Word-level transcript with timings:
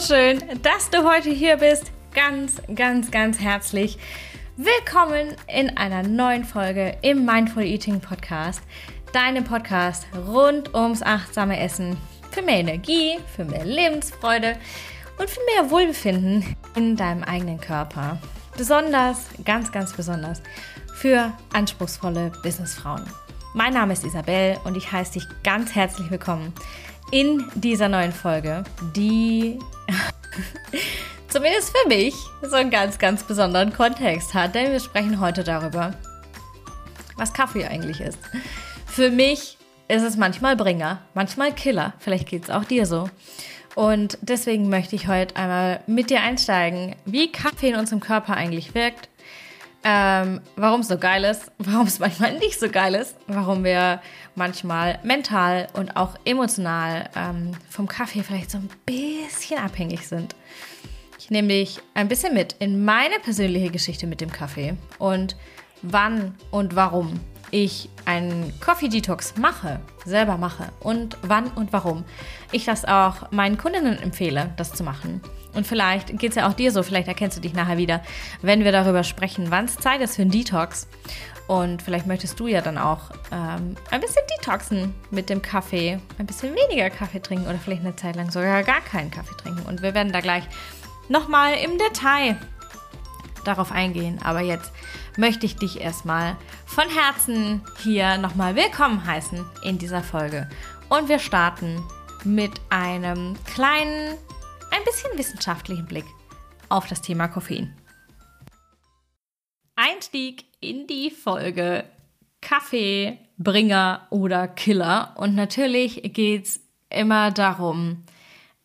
schön, 0.00 0.42
dass 0.62 0.88
du 0.88 1.04
heute 1.04 1.28
hier 1.28 1.58
bist. 1.58 1.92
Ganz, 2.14 2.62
ganz, 2.74 3.10
ganz 3.10 3.38
herzlich 3.38 3.98
willkommen 4.56 5.36
in 5.46 5.76
einer 5.76 6.02
neuen 6.02 6.44
Folge 6.44 6.96
im 7.02 7.26
Mindful 7.26 7.64
Eating 7.64 8.00
Podcast. 8.00 8.62
Deinem 9.12 9.44
Podcast 9.44 10.06
rund 10.26 10.74
ums 10.74 11.02
achtsame 11.02 11.60
Essen 11.60 11.98
für 12.30 12.40
mehr 12.40 12.60
Energie, 12.60 13.18
für 13.36 13.44
mehr 13.44 13.66
Lebensfreude 13.66 14.56
und 15.18 15.28
für 15.28 15.40
mehr 15.54 15.70
Wohlbefinden 15.70 16.56
in 16.76 16.96
deinem 16.96 17.22
eigenen 17.22 17.60
Körper. 17.60 18.18
Besonders, 18.56 19.26
ganz, 19.44 19.70
ganz 19.70 19.92
besonders 19.92 20.40
für 20.94 21.30
anspruchsvolle 21.52 22.32
Businessfrauen. 22.42 23.04
Mein 23.52 23.74
Name 23.74 23.92
ist 23.92 24.04
Isabel 24.04 24.56
und 24.64 24.78
ich 24.78 24.90
heiße 24.90 25.14
dich 25.14 25.26
ganz 25.44 25.74
herzlich 25.74 26.10
willkommen 26.10 26.54
in 27.10 27.44
dieser 27.54 27.88
neuen 27.88 28.12
Folge, 28.12 28.64
die 28.94 29.58
zumindest 31.28 31.76
für 31.76 31.88
mich 31.88 32.14
so 32.42 32.56
einen 32.56 32.70
ganz, 32.70 32.98
ganz 32.98 33.22
besonderen 33.22 33.72
Kontext 33.72 34.34
hat, 34.34 34.54
denn 34.54 34.72
wir 34.72 34.80
sprechen 34.80 35.20
heute 35.20 35.44
darüber, 35.44 35.94
was 37.16 37.32
Kaffee 37.32 37.66
eigentlich 37.66 38.00
ist. 38.00 38.18
Für 38.86 39.10
mich 39.10 39.58
ist 39.88 40.02
es 40.02 40.16
manchmal 40.16 40.56
Bringer, 40.56 41.02
manchmal 41.14 41.52
Killer, 41.52 41.94
vielleicht 41.98 42.28
geht 42.28 42.44
es 42.44 42.50
auch 42.50 42.64
dir 42.64 42.86
so. 42.86 43.08
Und 43.74 44.18
deswegen 44.20 44.68
möchte 44.68 44.96
ich 44.96 45.06
heute 45.06 45.36
einmal 45.36 45.80
mit 45.86 46.10
dir 46.10 46.22
einsteigen, 46.22 46.96
wie 47.04 47.30
Kaffee 47.30 47.70
in 47.70 47.76
unserem 47.76 48.00
Körper 48.00 48.36
eigentlich 48.36 48.74
wirkt, 48.74 49.08
ähm, 49.84 50.40
warum 50.56 50.80
es 50.80 50.88
so 50.88 50.98
geil 50.98 51.24
ist, 51.24 51.50
warum 51.58 51.86
es 51.86 51.98
manchmal 51.98 52.38
nicht 52.38 52.58
so 52.58 52.68
geil 52.68 52.94
ist, 52.94 53.16
warum 53.26 53.64
wir 53.64 54.00
manchmal 54.34 54.98
mental 55.02 55.68
und 55.74 55.96
auch 55.96 56.16
emotional 56.24 57.08
ähm, 57.16 57.52
vom 57.68 57.88
Kaffee 57.88 58.22
vielleicht 58.22 58.50
so 58.50 58.58
ein 58.58 58.68
bisschen 58.86 59.58
abhängig 59.58 60.06
sind. 60.06 60.34
Ich 61.18 61.30
nehme 61.30 61.48
dich 61.48 61.78
ein 61.94 62.08
bisschen 62.08 62.34
mit 62.34 62.54
in 62.58 62.84
meine 62.84 63.18
persönliche 63.22 63.70
Geschichte 63.70 64.06
mit 64.06 64.20
dem 64.20 64.32
Kaffee 64.32 64.74
und 64.98 65.36
wann 65.82 66.34
und 66.50 66.76
warum 66.76 67.20
ich 67.50 67.88
einen 68.04 68.52
Coffee 68.60 68.88
Detox 68.88 69.36
mache, 69.36 69.80
selber 70.04 70.36
mache 70.36 70.68
und 70.80 71.16
wann 71.22 71.48
und 71.48 71.72
warum 71.72 72.04
ich 72.52 72.64
das 72.64 72.84
auch 72.84 73.30
meinen 73.30 73.58
Kundinnen 73.58 73.98
empfehle, 74.00 74.52
das 74.56 74.72
zu 74.72 74.84
machen. 74.84 75.20
Und 75.52 75.66
vielleicht 75.66 76.16
geht 76.18 76.30
es 76.30 76.36
ja 76.36 76.48
auch 76.48 76.52
dir 76.52 76.70
so, 76.70 76.82
vielleicht 76.82 77.08
erkennst 77.08 77.36
du 77.36 77.40
dich 77.40 77.54
nachher 77.54 77.76
wieder, 77.76 78.02
wenn 78.40 78.64
wir 78.64 78.72
darüber 78.72 79.02
sprechen, 79.02 79.50
wann 79.50 79.64
es 79.64 79.76
Zeit 79.76 80.00
ist 80.00 80.16
für 80.16 80.22
einen 80.22 80.30
Detox. 80.30 80.86
Und 81.50 81.82
vielleicht 81.82 82.06
möchtest 82.06 82.38
du 82.38 82.46
ja 82.46 82.60
dann 82.60 82.78
auch 82.78 83.10
ähm, 83.32 83.74
ein 83.90 84.00
bisschen 84.00 84.22
detoxen 84.38 84.94
mit 85.10 85.28
dem 85.28 85.42
Kaffee, 85.42 85.98
ein 86.16 86.26
bisschen 86.26 86.54
weniger 86.54 86.90
Kaffee 86.90 87.18
trinken 87.18 87.48
oder 87.48 87.58
vielleicht 87.58 87.80
eine 87.80 87.96
Zeit 87.96 88.14
lang 88.14 88.30
sogar 88.30 88.62
gar 88.62 88.80
keinen 88.80 89.10
Kaffee 89.10 89.36
trinken. 89.36 89.66
Und 89.66 89.82
wir 89.82 89.92
werden 89.92 90.12
da 90.12 90.20
gleich 90.20 90.44
nochmal 91.08 91.54
im 91.54 91.76
Detail 91.76 92.36
darauf 93.44 93.72
eingehen. 93.72 94.20
Aber 94.22 94.42
jetzt 94.42 94.70
möchte 95.16 95.44
ich 95.44 95.56
dich 95.56 95.80
erstmal 95.80 96.36
von 96.66 96.88
Herzen 96.88 97.62
hier 97.82 98.16
nochmal 98.18 98.54
willkommen 98.54 99.04
heißen 99.04 99.44
in 99.64 99.76
dieser 99.76 100.04
Folge. 100.04 100.48
Und 100.88 101.08
wir 101.08 101.18
starten 101.18 101.82
mit 102.22 102.60
einem 102.70 103.34
kleinen 103.44 104.16
ein 104.70 104.84
bisschen 104.84 105.18
wissenschaftlichen 105.18 105.86
Blick 105.86 106.06
auf 106.68 106.86
das 106.86 107.02
Thema 107.02 107.26
Koffein. 107.26 107.76
Einstieg 109.74 110.49
in 110.60 110.86
die 110.86 111.10
Folge 111.10 111.84
Kaffee, 112.40 113.18
Bringer 113.38 114.06
oder 114.10 114.48
Killer. 114.48 115.14
Und 115.16 115.34
natürlich 115.34 116.02
geht 116.12 116.44
es 116.44 116.60
immer 116.90 117.30
darum, 117.30 118.04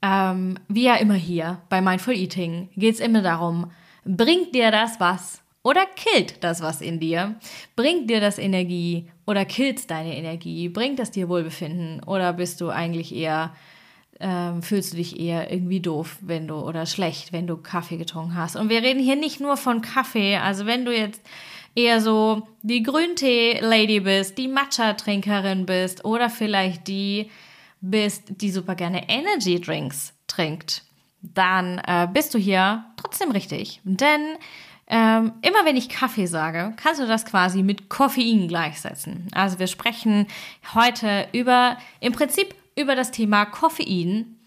ähm, 0.01 0.59
wie 0.67 0.83
ja 0.83 0.95
immer 0.95 1.13
hier 1.15 1.61
bei 1.69 1.81
Mindful 1.81 2.15
Eating, 2.15 2.69
geht 2.75 2.95
es 2.95 2.99
immer 2.99 3.21
darum, 3.21 3.71
bringt 4.03 4.53
dir 4.53 4.71
das 4.71 4.99
was 4.99 5.41
oder 5.63 5.85
killt 5.95 6.43
das 6.43 6.61
was 6.61 6.81
in 6.81 6.99
dir? 6.99 7.35
Bringt 7.75 8.09
dir 8.09 8.19
das 8.19 8.37
Energie 8.37 9.09
oder 9.25 9.45
killt 9.45 9.89
deine 9.89 10.15
Energie? 10.15 10.69
Bringt 10.69 10.99
das 10.99 11.11
dir 11.11 11.29
Wohlbefinden 11.29 12.03
oder 12.03 12.33
bist 12.33 12.61
du 12.61 12.69
eigentlich 12.69 13.15
eher 13.15 13.53
ähm, 14.19 14.61
fühlst 14.61 14.93
du 14.93 14.97
dich 14.97 15.19
eher 15.19 15.51
irgendwie 15.51 15.81
doof, 15.81 16.17
wenn 16.21 16.47
du 16.47 16.55
oder 16.55 16.85
schlecht, 16.85 17.33
wenn 17.33 17.47
du 17.47 17.57
Kaffee 17.57 17.97
getrunken 17.97 18.35
hast. 18.35 18.55
Und 18.55 18.69
wir 18.69 18.81
reden 18.81 19.01
hier 19.01 19.17
nicht 19.17 19.41
nur 19.41 19.57
von 19.57 19.81
Kaffee. 19.81 20.37
Also 20.37 20.65
wenn 20.65 20.85
du 20.85 20.95
jetzt 20.95 21.21
eher 21.75 22.01
so 22.01 22.47
die 22.61 22.83
Grüntee-Lady 22.83 23.99
bist, 23.99 24.37
die 24.37 24.47
Matcha-Trinkerin 24.47 25.65
bist 25.65 26.05
oder 26.05 26.29
vielleicht 26.29 26.87
die 26.87 27.29
bist, 27.81 28.23
die 28.41 28.49
super 28.49 28.75
gerne 28.75 29.09
Energy-Drinks 29.09 30.13
trinkt, 30.27 30.83
dann 31.21 31.79
äh, 31.85 32.07
bist 32.11 32.33
du 32.33 32.37
hier 32.37 32.85
trotzdem 32.97 33.31
richtig. 33.31 33.81
Denn 33.83 34.37
ähm, 34.87 35.33
immer 35.41 35.65
wenn 35.65 35.77
ich 35.77 35.89
Kaffee 35.89 36.27
sage, 36.27 36.73
kannst 36.77 37.01
du 37.01 37.07
das 37.07 37.25
quasi 37.25 37.63
mit 37.63 37.89
Koffein 37.89 38.47
gleichsetzen. 38.47 39.27
Also 39.33 39.59
wir 39.59 39.67
sprechen 39.67 40.27
heute 40.73 41.27
über 41.31 41.77
im 41.99 42.13
Prinzip 42.13 42.55
über 42.75 42.95
das 42.95 43.11
Thema 43.11 43.45
Koffein 43.45 44.37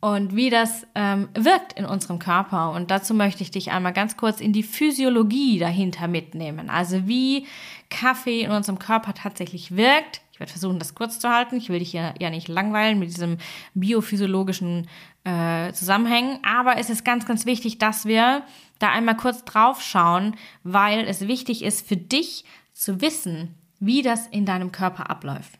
und 0.00 0.36
wie 0.36 0.50
das 0.50 0.86
ähm, 0.94 1.28
wirkt 1.34 1.72
in 1.72 1.86
unserem 1.86 2.18
Körper. 2.18 2.70
Und 2.72 2.90
dazu 2.90 3.14
möchte 3.14 3.42
ich 3.42 3.50
dich 3.50 3.72
einmal 3.72 3.92
ganz 3.92 4.16
kurz 4.16 4.40
in 4.40 4.52
die 4.52 4.62
Physiologie 4.62 5.58
dahinter 5.58 6.06
mitnehmen. 6.06 6.68
Also 6.68 7.08
wie 7.08 7.46
Kaffee 7.88 8.42
in 8.42 8.50
unserem 8.50 8.78
Körper 8.78 9.14
tatsächlich 9.14 9.74
wirkt. 9.74 10.20
Ich 10.32 10.38
werde 10.38 10.52
versuchen, 10.52 10.78
das 10.78 10.94
kurz 10.94 11.18
zu 11.18 11.30
halten. 11.30 11.56
Ich 11.56 11.70
will 11.70 11.78
dich 11.78 11.94
ja, 11.94 12.12
ja 12.20 12.28
nicht 12.28 12.46
langweilen 12.46 12.98
mit 12.98 13.08
diesem 13.08 13.38
biophysiologischen 13.72 14.86
äh, 15.24 15.72
Zusammenhängen. 15.72 16.40
Aber 16.44 16.76
es 16.76 16.90
ist 16.90 17.04
ganz, 17.04 17.24
ganz 17.24 17.46
wichtig, 17.46 17.78
dass 17.78 18.04
wir 18.04 18.42
da 18.78 18.90
einmal 18.90 19.16
kurz 19.16 19.44
drauf 19.44 19.80
schauen, 19.80 20.36
weil 20.62 21.06
es 21.08 21.26
wichtig 21.26 21.64
ist 21.64 21.88
für 21.88 21.96
dich 21.96 22.44
zu 22.74 23.00
wissen, 23.00 23.54
wie 23.80 24.02
das 24.02 24.26
in 24.26 24.44
deinem 24.44 24.72
Körper 24.72 25.08
abläuft. 25.08 25.58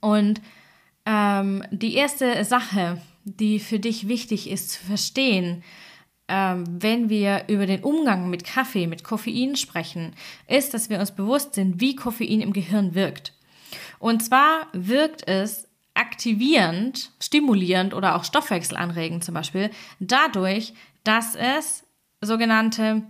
Und 0.00 0.40
ähm, 1.04 1.64
die 1.70 1.94
erste 1.94 2.44
Sache, 2.44 3.00
die 3.26 3.58
für 3.58 3.80
dich 3.80 4.06
wichtig 4.08 4.48
ist 4.48 4.70
zu 4.70 4.84
verstehen, 4.86 5.64
ähm, 6.28 6.64
wenn 6.68 7.08
wir 7.08 7.44
über 7.48 7.66
den 7.66 7.82
Umgang 7.82 8.30
mit 8.30 8.44
Kaffee, 8.44 8.86
mit 8.86 9.04
Koffein 9.04 9.56
sprechen, 9.56 10.14
ist, 10.48 10.74
dass 10.74 10.88
wir 10.88 10.98
uns 11.00 11.10
bewusst 11.10 11.54
sind, 11.54 11.80
wie 11.80 11.96
Koffein 11.96 12.40
im 12.40 12.52
Gehirn 12.52 12.94
wirkt. 12.94 13.32
Und 13.98 14.24
zwar 14.24 14.68
wirkt 14.72 15.26
es 15.28 15.68
aktivierend, 15.94 17.10
stimulierend 17.20 17.94
oder 17.94 18.16
auch 18.16 18.24
stoffwechselanregend 18.24 19.24
zum 19.24 19.34
Beispiel, 19.34 19.70
dadurch, 19.98 20.72
dass 21.04 21.34
es 21.34 21.84
sogenannte 22.20 23.02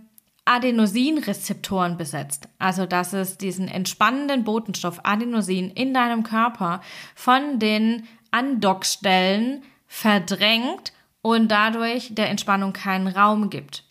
Adenosinrezeptoren 0.45 1.97
besetzt. 1.97 2.47
Also 2.57 2.85
dass 2.85 3.13
es 3.13 3.37
diesen 3.37 3.67
entspannenden 3.67 4.43
Botenstoff 4.43 5.01
Adenosin 5.03 5.69
in 5.71 5.93
deinem 5.93 6.23
Körper 6.23 6.81
von 7.15 7.59
den 7.59 8.07
Andockstellen 8.31 9.63
verdrängt 9.87 10.93
und 11.21 11.49
dadurch 11.49 12.13
der 12.13 12.29
Entspannung 12.29 12.73
keinen 12.73 13.07
Raum 13.07 13.49
gibt. 13.49 13.83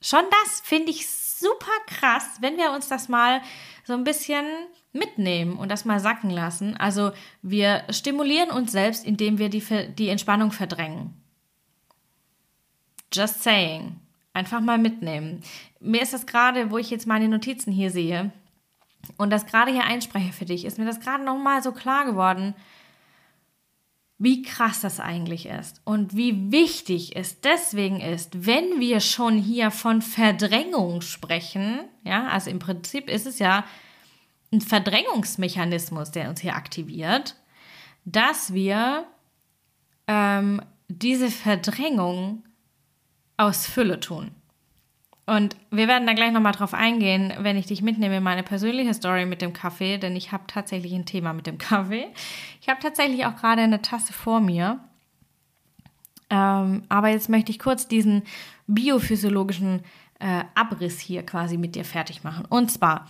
Schon 0.00 0.24
das 0.42 0.60
finde 0.60 0.90
ich 0.90 1.08
super 1.08 1.72
krass, 1.86 2.38
wenn 2.40 2.56
wir 2.56 2.72
uns 2.72 2.88
das 2.88 3.08
mal 3.08 3.42
so 3.84 3.94
ein 3.94 4.04
bisschen 4.04 4.44
mitnehmen 4.92 5.56
und 5.56 5.70
das 5.70 5.84
mal 5.84 6.00
sacken 6.00 6.30
lassen. 6.30 6.76
Also 6.76 7.12
wir 7.42 7.84
stimulieren 7.90 8.50
uns 8.50 8.72
selbst, 8.72 9.04
indem 9.04 9.38
wir 9.38 9.48
die, 9.48 9.62
die 9.94 10.08
Entspannung 10.08 10.52
verdrängen. 10.52 11.14
Just 13.12 13.42
saying. 13.42 14.00
Einfach 14.32 14.60
mal 14.60 14.78
mitnehmen. 14.78 15.42
Mir 15.80 16.02
ist 16.02 16.14
das 16.14 16.26
gerade, 16.26 16.70
wo 16.70 16.78
ich 16.78 16.90
jetzt 16.90 17.06
meine 17.06 17.28
Notizen 17.28 17.72
hier 17.72 17.90
sehe 17.90 18.30
und 19.16 19.30
das 19.30 19.46
gerade 19.46 19.72
hier 19.72 19.84
einspreche 19.84 20.32
für 20.32 20.44
dich, 20.44 20.64
ist 20.64 20.78
mir 20.78 20.84
das 20.84 21.00
gerade 21.00 21.24
nochmal 21.24 21.62
so 21.62 21.72
klar 21.72 22.04
geworden, 22.04 22.54
wie 24.22 24.42
krass 24.42 24.82
das 24.82 25.00
eigentlich 25.00 25.46
ist 25.46 25.80
und 25.84 26.14
wie 26.14 26.52
wichtig 26.52 27.16
es 27.16 27.40
deswegen 27.40 28.00
ist, 28.00 28.44
wenn 28.44 28.78
wir 28.78 29.00
schon 29.00 29.38
hier 29.38 29.70
von 29.70 30.02
Verdrängung 30.02 31.00
sprechen, 31.00 31.80
ja, 32.04 32.28
also 32.28 32.50
im 32.50 32.58
Prinzip 32.58 33.08
ist 33.08 33.26
es 33.26 33.38
ja 33.38 33.64
ein 34.52 34.60
Verdrängungsmechanismus, 34.60 36.10
der 36.10 36.28
uns 36.28 36.42
hier 36.42 36.54
aktiviert, 36.54 37.34
dass 38.04 38.52
wir 38.52 39.06
ähm, 40.06 40.60
diese 40.88 41.30
Verdrängung 41.30 42.44
aus 43.38 43.66
Fülle 43.66 44.00
tun. 44.00 44.32
Und 45.30 45.54
wir 45.70 45.86
werden 45.86 46.08
da 46.08 46.12
gleich 46.14 46.32
nochmal 46.32 46.50
drauf 46.50 46.74
eingehen, 46.74 47.32
wenn 47.38 47.56
ich 47.56 47.66
dich 47.66 47.82
mitnehme 47.82 48.16
in 48.16 48.22
meine 48.24 48.42
persönliche 48.42 48.92
Story 48.94 49.26
mit 49.26 49.42
dem 49.42 49.52
Kaffee, 49.52 49.96
denn 49.96 50.16
ich 50.16 50.32
habe 50.32 50.42
tatsächlich 50.48 50.92
ein 50.92 51.06
Thema 51.06 51.32
mit 51.32 51.46
dem 51.46 51.56
Kaffee. 51.56 52.08
Ich 52.60 52.68
habe 52.68 52.80
tatsächlich 52.80 53.24
auch 53.24 53.36
gerade 53.36 53.62
eine 53.62 53.80
Tasse 53.80 54.12
vor 54.12 54.40
mir. 54.40 54.80
Ähm, 56.30 56.82
aber 56.88 57.10
jetzt 57.10 57.28
möchte 57.28 57.52
ich 57.52 57.60
kurz 57.60 57.86
diesen 57.86 58.24
biophysiologischen 58.66 59.84
äh, 60.18 60.42
Abriss 60.56 60.98
hier 60.98 61.24
quasi 61.24 61.58
mit 61.58 61.76
dir 61.76 61.84
fertig 61.84 62.24
machen. 62.24 62.44
Und 62.46 62.72
zwar, 62.72 63.06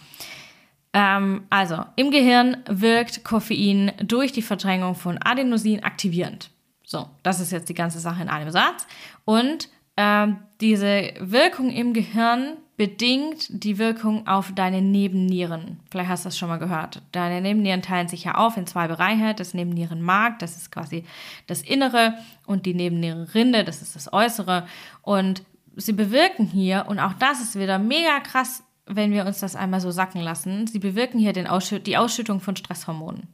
ähm, 0.92 1.44
also 1.48 1.86
im 1.96 2.10
Gehirn 2.10 2.58
wirkt 2.66 3.24
Koffein 3.24 3.92
durch 4.04 4.32
die 4.32 4.42
Verdrängung 4.42 4.94
von 4.94 5.16
Adenosin 5.16 5.82
aktivierend. 5.82 6.50
So, 6.84 7.08
das 7.22 7.40
ist 7.40 7.50
jetzt 7.50 7.70
die 7.70 7.74
ganze 7.74 7.98
Sache 7.98 8.20
in 8.20 8.28
einem 8.28 8.50
Satz. 8.50 8.86
Und 9.24 9.70
ähm, 9.96 10.38
diese 10.60 11.12
Wirkung 11.20 11.70
im 11.70 11.92
Gehirn 11.92 12.56
bedingt 12.76 13.46
die 13.50 13.76
Wirkung 13.76 14.26
auf 14.26 14.52
deine 14.54 14.80
Nebennieren. 14.80 15.80
Vielleicht 15.90 16.08
hast 16.08 16.24
du 16.24 16.28
das 16.28 16.38
schon 16.38 16.48
mal 16.48 16.58
gehört. 16.58 17.02
Deine 17.12 17.42
Nebennieren 17.42 17.82
teilen 17.82 18.08
sich 18.08 18.24
ja 18.24 18.36
auf 18.36 18.56
in 18.56 18.66
zwei 18.66 18.88
Bereiche. 18.88 19.34
Das 19.34 19.52
Nebennierenmark, 19.52 20.38
das 20.38 20.56
ist 20.56 20.72
quasi 20.72 21.04
das 21.46 21.60
Innere 21.60 22.14
und 22.46 22.64
die 22.64 22.72
Nebennierenrinde, 22.72 23.64
das 23.64 23.82
ist 23.82 23.96
das 23.96 24.12
Äußere. 24.12 24.66
Und 25.02 25.42
sie 25.76 25.92
bewirken 25.92 26.46
hier, 26.46 26.86
und 26.88 26.98
auch 27.00 27.12
das 27.12 27.42
ist 27.42 27.58
wieder 27.58 27.78
mega 27.78 28.18
krass, 28.20 28.62
wenn 28.86 29.12
wir 29.12 29.26
uns 29.26 29.40
das 29.40 29.56
einmal 29.56 29.80
so 29.80 29.90
sacken 29.90 30.22
lassen, 30.22 30.66
sie 30.66 30.78
bewirken 30.78 31.20
hier 31.20 31.34
den 31.34 31.46
Ausschütt 31.46 31.86
die 31.86 31.96
Ausschüttung 31.96 32.40
von 32.40 32.56
Stresshormonen. 32.56 33.28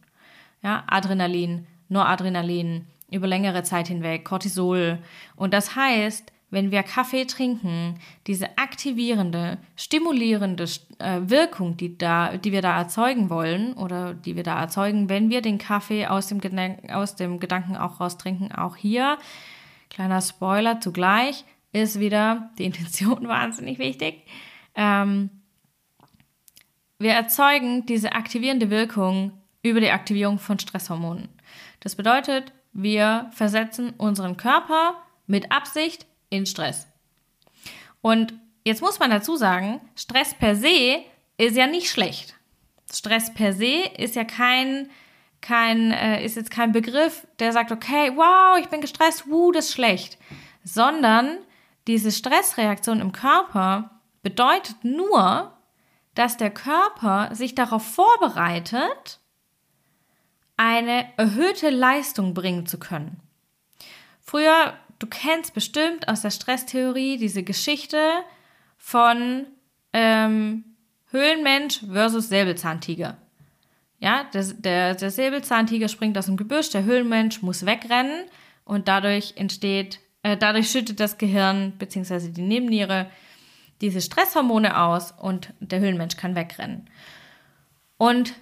Ja, 0.62 0.82
Adrenalin, 0.88 1.66
Noradrenalin, 1.88 2.86
über 3.12 3.26
längere 3.26 3.62
Zeit 3.62 3.88
hinweg, 3.88 4.24
Cortisol. 4.24 4.98
Und 5.36 5.54
das 5.54 5.76
heißt, 5.76 6.32
wenn 6.50 6.70
wir 6.70 6.82
Kaffee 6.82 7.24
trinken, 7.24 7.98
diese 8.26 8.56
aktivierende, 8.56 9.58
stimulierende 9.74 10.64
äh, 10.98 11.20
Wirkung, 11.22 11.76
die, 11.76 11.98
da, 11.98 12.36
die 12.36 12.52
wir 12.52 12.62
da 12.62 12.78
erzeugen 12.78 13.30
wollen 13.30 13.72
oder 13.74 14.14
die 14.14 14.36
wir 14.36 14.44
da 14.44 14.60
erzeugen, 14.60 15.08
wenn 15.08 15.28
wir 15.28 15.42
den 15.42 15.58
Kaffee 15.58 16.06
aus 16.06 16.28
dem, 16.28 16.40
Gedanken, 16.40 16.90
aus 16.90 17.16
dem 17.16 17.40
Gedanken 17.40 17.76
auch 17.76 18.00
raustrinken, 18.00 18.52
auch 18.52 18.76
hier, 18.76 19.18
kleiner 19.90 20.20
Spoiler 20.20 20.80
zugleich, 20.80 21.44
ist 21.72 21.98
wieder 21.98 22.50
die 22.58 22.64
Intention 22.64 23.26
wahnsinnig 23.28 23.78
wichtig. 23.78 24.22
Ähm, 24.76 25.30
wir 26.98 27.12
erzeugen 27.12 27.86
diese 27.86 28.12
aktivierende 28.12 28.70
Wirkung 28.70 29.32
über 29.62 29.80
die 29.80 29.90
Aktivierung 29.90 30.38
von 30.38 30.58
Stresshormonen. 30.58 31.28
Das 31.80 31.96
bedeutet, 31.96 32.52
wir 32.72 33.30
versetzen 33.32 33.90
unseren 33.98 34.36
Körper 34.36 34.94
mit 35.26 35.50
Absicht 35.50 36.06
in 36.30 36.46
Stress. 36.46 36.86
Und 38.00 38.34
jetzt 38.64 38.82
muss 38.82 38.98
man 38.98 39.10
dazu 39.10 39.36
sagen, 39.36 39.80
Stress 39.94 40.34
per 40.34 40.56
se 40.56 41.04
ist 41.38 41.56
ja 41.56 41.66
nicht 41.66 41.90
schlecht. 41.90 42.34
Stress 42.92 43.32
per 43.34 43.52
se 43.52 43.90
ist 43.96 44.14
ja 44.14 44.24
kein, 44.24 44.90
kein 45.40 45.90
äh, 45.90 46.24
ist 46.24 46.36
jetzt 46.36 46.50
kein 46.50 46.72
Begriff, 46.72 47.26
der 47.38 47.52
sagt, 47.52 47.72
okay, 47.72 48.12
wow, 48.14 48.58
ich 48.60 48.68
bin 48.68 48.80
gestresst, 48.80 49.28
wuh, 49.28 49.52
das 49.52 49.66
ist 49.66 49.72
schlecht. 49.72 50.18
Sondern 50.64 51.38
diese 51.86 52.12
Stressreaktion 52.12 53.00
im 53.00 53.12
Körper 53.12 54.00
bedeutet 54.22 54.84
nur, 54.84 55.52
dass 56.14 56.36
der 56.36 56.50
Körper 56.50 57.34
sich 57.34 57.54
darauf 57.54 57.84
vorbereitet, 57.84 59.20
eine 60.56 61.06
erhöhte 61.16 61.70
Leistung 61.70 62.34
bringen 62.34 62.66
zu 62.66 62.78
können. 62.78 63.20
Früher 64.20 64.74
du 64.98 65.06
kennst 65.06 65.54
bestimmt 65.54 66.08
aus 66.08 66.22
der 66.22 66.30
Stresstheorie 66.30 67.18
diese 67.18 67.42
Geschichte 67.42 67.98
von 68.76 69.46
ähm, 69.92 70.64
Höhlenmensch 71.10 71.80
versus 71.90 72.28
Säbelzahntiger. 72.28 73.16
Ja, 73.98 74.24
der, 74.24 74.44
der, 74.44 74.94
der 74.94 75.10
Säbelzahntiger 75.10 75.88
springt 75.88 76.18
aus 76.18 76.26
dem 76.26 76.36
Gebüsch, 76.36 76.70
der 76.70 76.84
Höhlenmensch 76.84 77.42
muss 77.42 77.64
wegrennen 77.64 78.24
und 78.64 78.88
dadurch 78.88 79.34
entsteht, 79.36 80.00
äh, 80.22 80.36
dadurch 80.36 80.70
schüttet 80.70 81.00
das 81.00 81.18
Gehirn 81.18 81.72
bzw. 81.78 82.30
die 82.30 82.42
Nebenniere 82.42 83.10
diese 83.80 84.00
Stresshormone 84.00 84.78
aus 84.80 85.12
und 85.12 85.52
der 85.60 85.80
Höhlenmensch 85.80 86.16
kann 86.16 86.34
wegrennen. 86.34 86.88
Und 87.98 88.34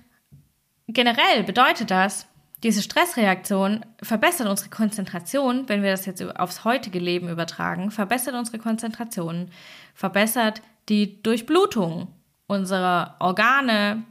generell 0.89 1.45
bedeutet 1.45 1.91
das, 1.91 2.27
diese 2.65 2.81
Stressreaktion 2.81 3.85
verbessert 4.03 4.49
unsere 4.49 4.71
Konzentration, 4.71 5.69
wenn 5.69 5.83
wir 5.83 5.91
das 5.91 6.07
jetzt 6.07 6.23
aufs 6.37 6.65
heutige 6.65 6.99
Leben 6.99 7.29
übertragen, 7.29 7.91
verbessert 7.91 8.35
unsere 8.35 8.59
Konzentration, 8.59 9.51
verbessert 9.95 10.63
die 10.89 11.23
Durchblutung 11.23 12.09
unserer 12.47 13.17
Organe, 13.21 14.05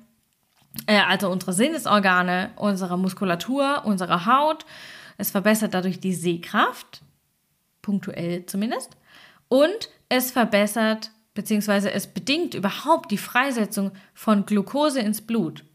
äh, 0.86 1.00
also 1.00 1.32
unserer 1.32 1.54
Sinnesorgane, 1.54 2.52
unserer 2.56 2.96
Muskulatur, 2.96 3.86
unserer 3.86 4.28
Haut. 4.28 4.68
Es 5.18 5.32
verbessert 5.32 5.74
dadurch 5.74 6.00
die 6.00 6.14
Sehkraft, 6.14 7.02
punktuell 7.82 8.46
zumindest. 8.46 8.92
Und 9.48 9.90
es 10.10 10.30
verbessert 10.30 11.10
bzw. 11.34 11.90
es 11.90 12.06
bedingt 12.06 12.54
überhaupt 12.54 13.10
die 13.10 13.18
Freisetzung 13.18 13.94
von 14.14 14.46
Glucose 14.46 15.00
ins 15.00 15.22
Blut. 15.22 15.66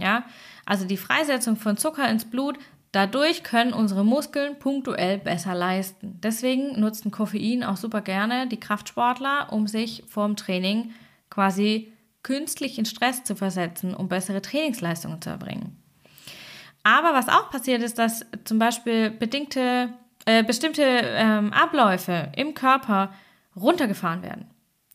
Ja, 0.00 0.24
also 0.64 0.84
die 0.84 0.96
Freisetzung 0.96 1.56
von 1.56 1.76
Zucker 1.76 2.08
ins 2.08 2.24
Blut, 2.24 2.58
dadurch 2.92 3.42
können 3.42 3.72
unsere 3.72 4.04
Muskeln 4.04 4.58
punktuell 4.58 5.18
besser 5.18 5.54
leisten. 5.54 6.18
Deswegen 6.22 6.78
nutzen 6.80 7.10
Koffein 7.10 7.64
auch 7.64 7.76
super 7.76 8.00
gerne 8.00 8.46
die 8.46 8.60
Kraftsportler, 8.60 9.52
um 9.52 9.66
sich 9.66 10.04
vorm 10.08 10.36
Training 10.36 10.92
quasi 11.30 11.92
künstlich 12.22 12.78
in 12.78 12.84
Stress 12.84 13.24
zu 13.24 13.36
versetzen, 13.36 13.94
um 13.94 14.08
bessere 14.08 14.42
Trainingsleistungen 14.42 15.22
zu 15.22 15.30
erbringen. 15.30 15.76
Aber 16.82 17.12
was 17.14 17.28
auch 17.28 17.50
passiert 17.50 17.82
ist, 17.82 17.98
dass 17.98 18.24
zum 18.44 18.58
Beispiel 18.58 19.10
bedingte, 19.10 19.90
äh, 20.24 20.42
bestimmte 20.42 20.82
ähm, 20.82 21.52
Abläufe 21.52 22.32
im 22.36 22.54
Körper 22.54 23.12
runtergefahren 23.56 24.22
werden. 24.22 24.46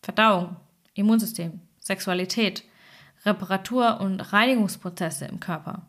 Verdauung, 0.01 0.55
Immunsystem, 0.95 1.61
Sexualität, 1.79 2.63
Reparatur- 3.25 3.99
und 3.99 4.19
Reinigungsprozesse 4.33 5.25
im 5.25 5.39
Körper. 5.39 5.83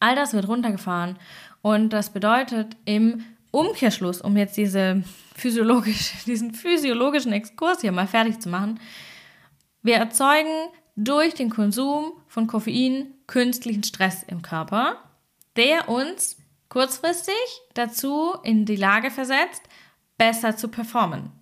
All 0.00 0.14
das 0.14 0.32
wird 0.32 0.48
runtergefahren 0.48 1.16
und 1.62 1.92
das 1.92 2.10
bedeutet 2.10 2.76
im 2.84 3.24
Umkehrschluss, 3.50 4.20
um 4.20 4.36
jetzt 4.36 4.56
diese 4.56 5.02
physiologisch, 5.34 6.12
diesen 6.26 6.54
physiologischen 6.54 7.32
Exkurs 7.32 7.80
hier 7.80 7.92
mal 7.92 8.06
fertig 8.06 8.40
zu 8.40 8.48
machen, 8.48 8.78
wir 9.82 9.96
erzeugen 9.96 10.70
durch 10.96 11.34
den 11.34 11.50
Konsum 11.50 12.12
von 12.26 12.46
Koffein 12.46 13.14
künstlichen 13.26 13.84
Stress 13.84 14.22
im 14.24 14.42
Körper, 14.42 14.96
der 15.56 15.88
uns 15.88 16.36
kurzfristig 16.68 17.34
dazu 17.74 18.34
in 18.42 18.66
die 18.66 18.76
Lage 18.76 19.10
versetzt, 19.10 19.62
besser 20.18 20.56
zu 20.56 20.68
performen 20.68 21.32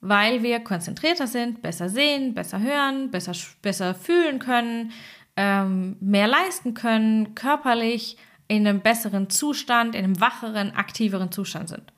weil 0.00 0.42
wir 0.42 0.60
konzentrierter 0.60 1.26
sind, 1.26 1.62
besser 1.62 1.88
sehen, 1.88 2.34
besser 2.34 2.60
hören, 2.60 3.10
besser, 3.10 3.32
besser 3.62 3.94
fühlen 3.94 4.38
können, 4.38 4.92
ähm, 5.36 5.96
mehr 6.00 6.28
leisten 6.28 6.74
können, 6.74 7.34
körperlich 7.34 8.16
in 8.48 8.66
einem 8.66 8.80
besseren 8.80 9.28
Zustand, 9.30 9.94
in 9.94 10.04
einem 10.04 10.20
wacheren, 10.20 10.72
aktiveren 10.72 11.30
Zustand 11.32 11.68
sind. 11.68 11.92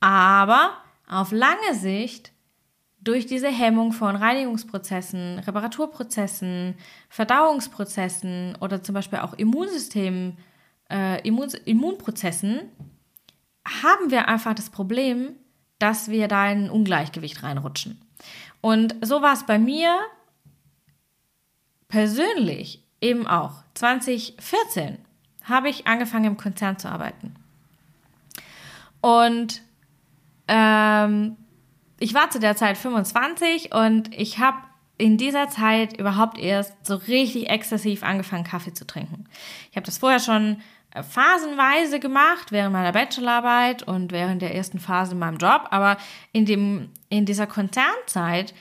Aber 0.00 0.72
auf 1.08 1.30
lange 1.30 1.74
Sicht 1.74 2.32
durch 3.00 3.26
diese 3.26 3.48
Hemmung 3.48 3.92
von 3.92 4.14
Reinigungsprozessen, 4.14 5.40
Reparaturprozessen, 5.40 6.76
Verdauungsprozessen 7.08 8.56
oder 8.60 8.82
zum 8.82 8.94
Beispiel 8.94 9.18
auch 9.18 9.34
Immunsystem, 9.34 10.36
äh, 10.90 11.20
Immun 11.26 11.50
Immunprozessen, 11.64 12.60
haben 13.82 14.10
wir 14.10 14.28
einfach 14.28 14.54
das 14.54 14.70
Problem, 14.70 15.36
dass 15.82 16.08
wir 16.08 16.28
da 16.28 16.48
in 16.48 16.66
ein 16.66 16.70
Ungleichgewicht 16.70 17.42
reinrutschen. 17.42 18.00
Und 18.60 18.94
so 19.00 19.20
war 19.20 19.32
es 19.32 19.44
bei 19.44 19.58
mir 19.58 19.98
persönlich 21.88 22.84
eben 23.00 23.26
auch. 23.26 23.64
2014 23.74 24.98
habe 25.42 25.68
ich 25.68 25.88
angefangen 25.88 26.26
im 26.26 26.36
Konzern 26.36 26.78
zu 26.78 26.88
arbeiten. 26.88 27.34
Und 29.00 29.60
ähm, 30.46 31.36
ich 31.98 32.14
war 32.14 32.30
zu 32.30 32.38
der 32.38 32.54
Zeit 32.54 32.78
25 32.78 33.74
und 33.74 34.14
ich 34.14 34.38
habe 34.38 34.58
in 34.98 35.18
dieser 35.18 35.48
Zeit 35.48 35.98
überhaupt 35.98 36.38
erst 36.38 36.86
so 36.86 36.94
richtig 36.94 37.50
exzessiv 37.50 38.04
angefangen, 38.04 38.44
Kaffee 38.44 38.72
zu 38.72 38.86
trinken. 38.86 39.24
Ich 39.70 39.76
habe 39.76 39.86
das 39.86 39.98
vorher 39.98 40.20
schon 40.20 40.58
phasenweise 41.00 42.00
gemacht 42.00 42.52
während 42.52 42.72
meiner 42.72 42.92
Bachelorarbeit 42.92 43.82
und 43.82 44.12
während 44.12 44.42
der 44.42 44.54
ersten 44.54 44.78
Phase 44.78 45.12
in 45.12 45.18
meinem 45.18 45.38
Job, 45.38 45.68
aber 45.70 45.96
in 46.32 46.44
dem 46.44 46.90
in 47.08 47.24
dieser 47.24 47.46
Konzernzeit 47.46 48.52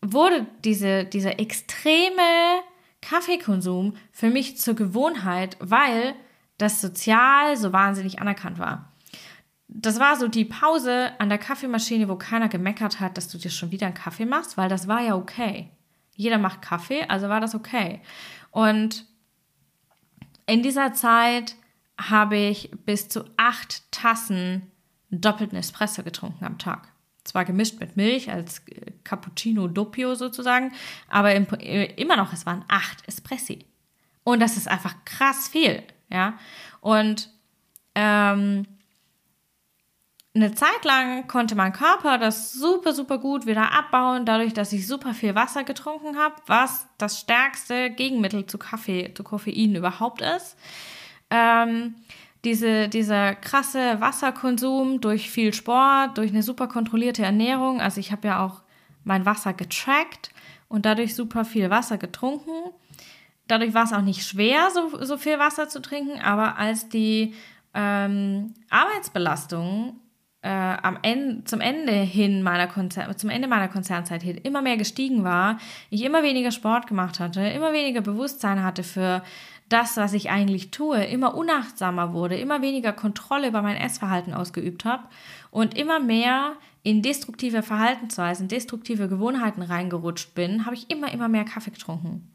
wurde 0.00 0.46
diese 0.64 1.04
dieser 1.04 1.40
extreme 1.40 2.62
Kaffeekonsum 3.02 3.96
für 4.12 4.30
mich 4.30 4.58
zur 4.58 4.74
Gewohnheit, 4.74 5.56
weil 5.60 6.14
das 6.58 6.80
sozial 6.80 7.56
so 7.56 7.72
wahnsinnig 7.72 8.20
anerkannt 8.20 8.58
war. 8.58 8.92
Das 9.68 10.00
war 10.00 10.16
so 10.16 10.28
die 10.28 10.44
Pause 10.44 11.12
an 11.18 11.28
der 11.28 11.38
Kaffeemaschine, 11.38 12.08
wo 12.08 12.16
keiner 12.16 12.48
gemeckert 12.48 13.00
hat, 13.00 13.16
dass 13.16 13.28
du 13.28 13.38
dir 13.38 13.50
schon 13.50 13.70
wieder 13.70 13.86
einen 13.86 13.94
Kaffee 13.94 14.24
machst, 14.24 14.56
weil 14.56 14.68
das 14.68 14.88
war 14.88 15.02
ja 15.02 15.14
okay. 15.14 15.70
Jeder 16.14 16.38
macht 16.38 16.62
Kaffee, 16.62 17.04
also 17.08 17.28
war 17.28 17.40
das 17.40 17.54
okay. 17.54 18.00
Und 18.50 19.04
in 20.48 20.62
dieser 20.62 20.94
Zeit 20.94 21.54
habe 22.00 22.36
ich 22.36 22.70
bis 22.84 23.08
zu 23.08 23.24
acht 23.36 23.90
Tassen 23.92 24.70
doppelten 25.10 25.58
Espresso 25.58 26.02
getrunken 26.02 26.44
am 26.44 26.58
Tag. 26.58 26.88
Zwar 27.24 27.44
gemischt 27.44 27.78
mit 27.80 27.96
Milch 27.96 28.30
als 28.30 28.62
Cappuccino 29.04 29.68
Doppio 29.68 30.14
sozusagen, 30.14 30.72
aber 31.08 31.34
immer 31.34 32.16
noch, 32.16 32.32
es 32.32 32.46
waren 32.46 32.64
acht 32.68 33.06
Espressi. 33.06 33.66
Und 34.24 34.40
das 34.40 34.56
ist 34.56 34.68
einfach 34.68 34.94
krass 35.04 35.48
viel, 35.48 35.82
ja. 36.10 36.38
Und 36.80 37.30
ähm, 37.94 38.66
eine 40.42 40.54
Zeit 40.54 40.84
lang 40.84 41.26
konnte 41.28 41.54
mein 41.54 41.72
Körper 41.72 42.18
das 42.18 42.52
super, 42.52 42.92
super 42.92 43.18
gut 43.18 43.46
wieder 43.46 43.72
abbauen, 43.72 44.24
dadurch, 44.24 44.54
dass 44.54 44.72
ich 44.72 44.86
super 44.86 45.14
viel 45.14 45.34
Wasser 45.34 45.64
getrunken 45.64 46.16
habe, 46.16 46.34
was 46.46 46.86
das 46.98 47.20
stärkste 47.20 47.90
Gegenmittel 47.90 48.46
zu 48.46 48.58
Kaffee, 48.58 49.12
zu 49.14 49.24
Koffein 49.24 49.74
überhaupt 49.74 50.20
ist. 50.20 50.56
Ähm, 51.30 51.96
diese, 52.44 52.88
dieser 52.88 53.34
krasse 53.34 54.00
Wasserkonsum 54.00 55.00
durch 55.00 55.30
viel 55.30 55.52
Sport, 55.52 56.18
durch 56.18 56.30
eine 56.30 56.42
super 56.42 56.68
kontrollierte 56.68 57.22
Ernährung. 57.22 57.80
Also 57.80 58.00
ich 58.00 58.12
habe 58.12 58.28
ja 58.28 58.44
auch 58.44 58.62
mein 59.04 59.26
Wasser 59.26 59.52
getrackt 59.52 60.30
und 60.68 60.86
dadurch 60.86 61.14
super 61.14 61.44
viel 61.44 61.70
Wasser 61.70 61.98
getrunken. 61.98 62.72
Dadurch 63.48 63.74
war 63.74 63.84
es 63.84 63.92
auch 63.92 64.02
nicht 64.02 64.24
schwer, 64.26 64.70
so, 64.72 65.04
so 65.04 65.16
viel 65.16 65.38
Wasser 65.38 65.68
zu 65.68 65.80
trinken, 65.80 66.20
aber 66.20 66.58
als 66.58 66.88
die 66.88 67.34
ähm, 67.74 68.54
Arbeitsbelastung 68.70 69.98
äh, 70.42 70.48
am 70.48 70.98
Ende, 71.02 71.44
zum 71.44 71.60
Ende 71.60 71.92
hin 71.92 72.42
meiner 72.42 72.68
Konzer 72.68 73.16
zum 73.16 73.30
Ende 73.30 73.48
meiner 73.48 73.68
Konzernzeit 73.68 74.22
hin 74.22 74.36
immer 74.36 74.62
mehr 74.62 74.76
gestiegen 74.76 75.24
war, 75.24 75.58
ich 75.90 76.02
immer 76.02 76.22
weniger 76.22 76.52
Sport 76.52 76.86
gemacht 76.86 77.18
hatte, 77.18 77.40
immer 77.40 77.72
weniger 77.72 78.00
Bewusstsein 78.00 78.62
hatte 78.62 78.84
für 78.84 79.22
das, 79.68 79.96
was 79.96 80.12
ich 80.14 80.30
eigentlich 80.30 80.70
tue, 80.70 81.04
immer 81.04 81.34
unachtsamer 81.34 82.12
wurde, 82.12 82.36
immer 82.36 82.62
weniger 82.62 82.92
Kontrolle 82.92 83.48
über 83.48 83.62
mein 83.62 83.76
Essverhalten 83.76 84.32
ausgeübt 84.32 84.84
habe 84.84 85.04
und 85.50 85.76
immer 85.76 86.00
mehr 86.00 86.52
in 86.82 87.02
destruktive 87.02 87.62
Verhaltensweisen, 87.62 88.48
destruktive 88.48 89.08
Gewohnheiten 89.08 89.62
reingerutscht 89.62 90.34
bin, 90.34 90.64
habe 90.64 90.76
ich 90.76 90.88
immer, 90.90 91.12
immer 91.12 91.28
mehr 91.28 91.44
Kaffee 91.44 91.70
getrunken. 91.70 92.32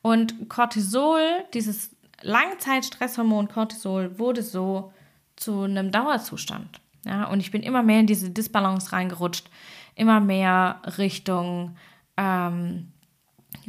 Und 0.00 0.48
Cortisol, 0.48 1.22
dieses 1.52 1.90
Langzeitstresshormon 2.22 3.48
Cortisol, 3.48 4.18
wurde 4.18 4.42
so 4.42 4.92
zu 5.36 5.62
einem 5.62 5.90
Dauerzustand. 5.90 6.81
Ja, 7.04 7.24
und 7.24 7.40
ich 7.40 7.50
bin 7.50 7.62
immer 7.62 7.82
mehr 7.82 8.00
in 8.00 8.06
diese 8.06 8.30
Disbalance 8.30 8.92
reingerutscht, 8.92 9.50
immer 9.94 10.20
mehr 10.20 10.80
Richtung, 10.98 11.76
ähm, 12.16 12.92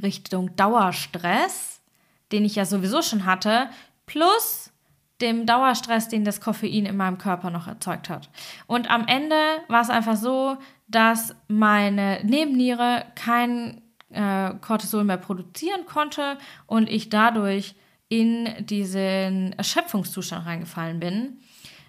Richtung 0.01 0.55
Dauerstress, 0.55 1.81
den 2.31 2.45
ich 2.45 2.55
ja 2.55 2.65
sowieso 2.65 3.01
schon 3.01 3.25
hatte, 3.25 3.69
plus 4.05 4.71
dem 5.21 5.45
Dauerstress, 5.45 6.09
den 6.09 6.25
das 6.25 6.41
Koffein 6.41 6.85
in 6.85 6.97
meinem 6.97 7.17
Körper 7.17 7.49
noch 7.49 7.67
erzeugt 7.67 8.09
hat. 8.09 8.29
Und 8.67 8.89
am 8.89 9.07
Ende 9.07 9.35
war 9.67 9.81
es 9.81 9.89
einfach 9.89 10.17
so, 10.17 10.57
dass 10.87 11.35
meine 11.47 12.19
Nebenniere 12.23 13.05
kein 13.15 13.81
äh, 14.09 14.53
Cortisol 14.61 15.03
mehr 15.03 15.17
produzieren 15.17 15.85
konnte 15.85 16.37
und 16.67 16.89
ich 16.89 17.09
dadurch 17.09 17.75
in 18.09 18.49
diesen 18.59 19.53
Erschöpfungszustand 19.53 20.45
reingefallen 20.45 20.99
bin 20.99 21.39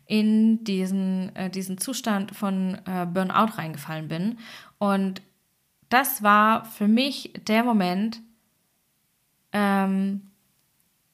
in 0.07 0.65
diesen, 0.65 1.35
äh, 1.37 1.51
diesen 1.51 1.79
Zustand 1.79 2.35
von 2.35 2.79
äh, 2.87 3.07
Burnout 3.07 3.57
reingefallen 3.57 4.09
bin. 4.09 4.39
Und 4.79 5.23
das 5.89 6.23
war 6.23 6.65
für 6.65 6.89
mich 6.89 7.33
der 7.47 7.65
Moment, 7.65 8.21
ähm, 9.53 10.31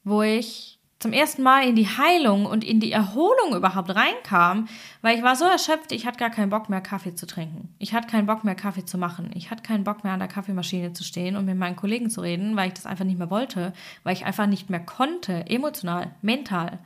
wo 0.05 0.23
ich 0.23 0.81
zum 1.01 1.15
ersten 1.15 1.43
Mal 1.43 1.67
in 1.67 1.77
die 1.77 1.89
Heilung 1.89 2.45
und 2.45 2.63
in 2.63 2.79
die 2.79 2.93
Erholung 2.93 3.57
überhaupt 3.57 3.95
reinkam, 3.95 4.69
weil 5.01 5.17
ich 5.17 5.23
war 5.23 5.35
so 5.35 5.47
erschöpft, 5.47 5.93
ich 5.93 6.07
hatte 6.07 6.19
gar 6.19 6.29
keinen 6.29 6.51
Bock 6.51 6.69
mehr 6.69 6.83
Kaffee 6.83 7.15
zu 7.15 7.27
trinken. 7.27 7.75
Ich 7.79 7.95
hatte 7.95 8.07
keinen 8.07 8.27
Bock 8.27 8.45
mehr 8.45 8.55
Kaffee 8.55 8.85
zu 8.85 8.99
machen. 8.99 9.31
Ich 9.35 9.51
hatte 9.51 9.63
keinen 9.63 9.83
Bock 9.83 10.05
mehr 10.05 10.13
an 10.13 10.19
der 10.19 10.29
Kaffeemaschine 10.29 10.93
zu 10.93 11.03
stehen 11.03 11.37
und 11.37 11.47
mit 11.47 11.57
meinen 11.57 11.77
Kollegen 11.77 12.11
zu 12.11 12.21
reden, 12.21 12.55
weil 12.55 12.69
ich 12.69 12.75
das 12.75 12.85
einfach 12.85 13.07
nicht 13.07 13.19
mehr 13.19 13.31
wollte, 13.31 13.73
weil 14.03 14.13
ich 14.13 14.27
einfach 14.27 14.47
nicht 14.47 14.69
mehr 14.69 14.81
konnte, 14.81 15.47
emotional, 15.49 16.11
mental. 16.21 16.79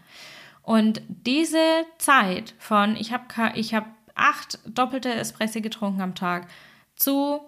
Und 0.64 1.02
diese 1.08 1.84
Zeit 1.98 2.54
von, 2.58 2.96
ich 2.96 3.12
habe 3.12 3.24
ich 3.54 3.74
hab 3.74 3.86
acht 4.14 4.58
doppelte 4.66 5.12
Espresso 5.12 5.60
getrunken 5.60 6.00
am 6.00 6.14
Tag, 6.14 6.48
zu, 6.96 7.40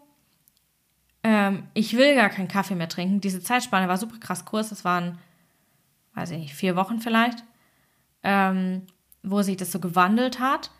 ähm, 1.23 1.65
ich 1.73 1.97
will 1.97 2.15
gar 2.15 2.29
keinen 2.29 2.49
Kaffee 2.49 2.75
mehr 2.75 2.91
trinken, 2.91 3.23
diese 3.23 3.43
Zeitspanne 3.43 3.89
war 3.89 3.97
super 3.97 4.19
krass 4.19 4.45
kurz, 4.45 4.69
das 4.69 4.85
waren, 4.85 5.19
weiß 6.15 6.33
ich 6.33 6.39
nicht, 6.39 6.55
vier 6.55 6.77
Wochen 6.77 7.01
vielleicht, 7.01 7.43
ähm, 8.23 8.83
wo 9.23 9.41
sich 9.41 9.57
das 9.57 9.73
so 9.73 9.81
gewandelt 9.81 10.39
hat. 10.39 10.71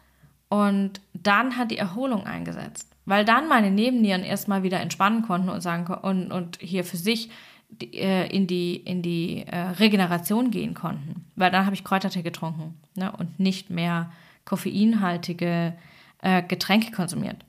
Und 0.49 1.01
dann 1.15 1.57
hat 1.57 1.71
die 1.71 1.79
Erholung 1.79 2.27
eingesetzt, 2.27 2.95
weil 3.07 3.25
dann 3.25 3.49
meine 3.49 3.71
Nebennieren 3.71 4.23
erstmal 4.23 4.63
wieder 4.63 4.81
entspannen 4.81 5.23
konnten 5.23 5.49
und 5.49 5.63
sagen 5.63 5.87
und, 5.87 6.31
und 6.31 6.59
hier 6.61 6.85
für 6.85 6.99
sich 6.99 7.31
in 7.81 8.47
die, 8.47 8.77
in 8.77 9.03
die 9.03 9.45
äh, 9.47 9.59
Regeneration 9.59 10.51
gehen 10.51 10.75
konnten. 10.75 11.27
Weil 11.35 11.51
dann 11.51 11.67
habe 11.67 11.75
ich 11.75 11.85
Kräutertee 11.85 12.23
getrunken 12.23 12.75
ne, 12.95 13.13
und 13.13 13.39
nicht 13.39 13.71
mehr 13.71 14.11
koffeinhaltige 14.45 15.75
äh, 16.23 16.43
Getränke 16.43 16.93
konsumiert. 16.93 17.45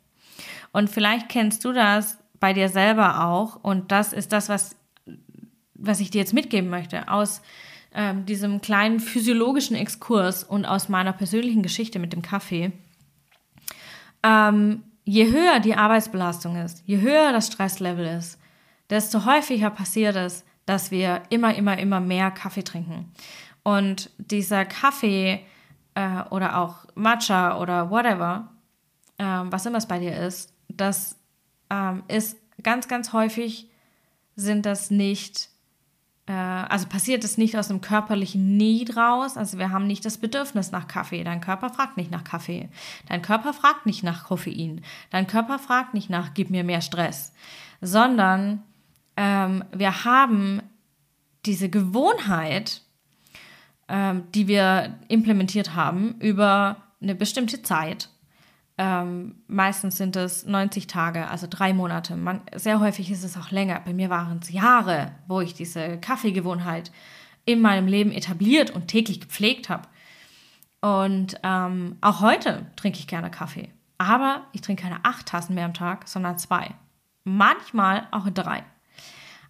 Und 0.72 0.90
vielleicht 0.90 1.30
kennst 1.30 1.64
du 1.64 1.72
das 1.72 2.18
bei 2.40 2.54
dir 2.54 2.70
selber 2.70 3.26
auch. 3.26 3.56
Und 3.64 3.92
das 3.92 4.14
ist 4.14 4.34
das, 4.34 4.50
was, 4.50 4.76
was 5.74 6.00
ich 6.00 6.10
dir 6.10 6.20
jetzt 6.20 6.34
mitgeben 6.34 6.70
möchte 6.70 7.10
aus 7.10 7.42
ähm, 7.94 8.26
diesem 8.26 8.62
kleinen 8.62 9.00
physiologischen 9.00 9.76
Exkurs 9.76 10.44
und 10.44 10.66
aus 10.66 10.90
meiner 10.90 11.14
persönlichen 11.14 11.64
Geschichte 11.64 12.00
mit 12.00 12.14
dem 12.14 12.22
Kaffee. 12.22 12.72
Ähm, 14.24 14.84
je 15.04 15.32
höher 15.32 15.60
die 15.60 15.76
Arbeitsbelastung 15.76 16.58
ist, 16.58 16.84
je 16.86 17.00
höher 17.00 17.32
das 17.32 17.48
Stresslevel 17.48 18.06
ist, 18.06 18.40
desto 18.90 19.26
häufiger 19.26 19.70
passiert 19.70 20.16
es, 20.16 20.46
dass 20.66 20.92
wir 20.92 21.24
immer, 21.30 21.56
immer, 21.56 21.78
immer 21.78 22.00
mehr 22.00 22.32
Kaffee 22.32 22.64
trinken. 22.64 23.12
Und 23.64 24.12
dieser 24.18 24.66
Kaffee 24.66 25.46
äh, 25.96 26.22
oder 26.30 26.58
auch 26.60 26.86
Matcha 26.96 27.60
oder 27.60 27.90
whatever, 27.90 28.52
äh, 29.18 29.24
was 29.24 29.66
immer 29.66 29.78
es 29.78 29.88
bei 29.88 30.00
dir 30.00 30.16
ist, 30.18 30.54
das 30.70 31.18
ähm, 31.70 32.04
ist 32.08 32.38
ganz, 32.64 32.88
ganz 32.88 33.14
häufig 33.14 33.70
sind 34.36 34.66
das 34.66 34.92
nicht, 34.92 35.50
äh, 36.28 36.34
also 36.34 36.88
passiert 36.88 37.24
es 37.24 37.38
nicht 37.38 37.58
aus 37.58 37.70
einem 37.70 37.82
körperlichen 37.82 38.58
Need 38.58 38.96
raus. 38.96 39.38
Also 39.38 39.58
wir 39.58 39.72
haben 39.72 39.88
nicht 39.88 40.06
das 40.06 40.18
Bedürfnis 40.18 40.72
nach 40.72 40.88
Kaffee. 40.88 41.24
Dein 41.24 41.42
Körper 41.42 41.70
fragt 41.70 41.98
nicht 41.98 42.12
nach 42.12 42.24
Kaffee. 42.24 42.70
Dein 43.08 43.22
Körper 43.22 43.54
fragt 43.54 43.86
nicht 43.86 44.04
nach 44.04 44.26
Koffein. 44.26 44.82
Dein 45.10 45.28
Körper 45.28 45.60
fragt 45.60 45.94
nicht 45.94 46.10
nach, 46.10 46.34
gib 46.34 46.50
mir 46.50 46.64
mehr 46.64 46.82
Stress. 46.82 47.34
Sondern 47.82 48.64
ähm, 49.18 49.64
wir 49.72 50.06
haben 50.06 50.62
diese 51.46 51.70
Gewohnheit, 51.70 52.82
ähm, 53.88 54.24
die 54.34 54.48
wir 54.48 55.00
implementiert 55.08 55.76
haben 55.76 56.16
über 56.20 56.78
eine 57.02 57.16
bestimmte 57.16 57.62
Zeit. 57.64 58.10
Ähm, 58.78 59.36
meistens 59.48 59.98
sind 59.98 60.16
es 60.16 60.46
90 60.46 60.86
Tage, 60.86 61.28
also 61.30 61.48
drei 61.50 61.74
Monate. 61.74 62.16
Man, 62.16 62.42
sehr 62.56 62.80
häufig 62.80 63.10
ist 63.10 63.24
es 63.24 63.38
auch 63.38 63.50
länger. 63.50 63.82
Bei 63.84 63.94
mir 63.94 64.10
waren 64.10 64.40
es 64.42 64.52
Jahre, 64.52 65.14
wo 65.28 65.42
ich 65.42 65.56
diese 65.56 65.98
Kaffeegewohnheit 65.98 66.92
in 67.46 67.60
meinem 67.60 67.88
Leben 67.88 68.12
etabliert 68.12 68.70
und 68.70 68.88
täglich 68.88 69.20
gepflegt 69.20 69.70
habe. 69.70 69.88
Und 70.80 71.40
ähm, 71.42 71.98
auch 72.02 72.22
heute 72.22 72.68
trinke 72.76 73.00
ich 73.00 73.08
gerne 73.08 73.32
Kaffee. 73.32 73.70
Aber 73.98 74.44
ich 74.52 74.62
trinke 74.62 74.84
keine 74.84 75.04
acht 75.04 75.26
Tassen 75.26 75.56
mehr 75.56 75.66
am 75.66 75.74
Tag, 75.74 76.08
sondern 76.08 76.38
zwei. 76.38 76.76
Manchmal 77.24 78.08
auch 78.12 78.30
drei. 78.30 78.64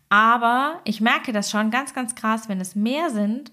Aber 0.10 0.80
ich 0.84 1.02
merke 1.02 1.34
das 1.34 1.50
schon 1.50 1.72
ganz, 1.72 1.94
ganz 1.94 2.16
krass, 2.16 2.48
wenn 2.50 2.62
es 2.62 2.76
mehr 2.76 3.10
sind. 3.10 3.52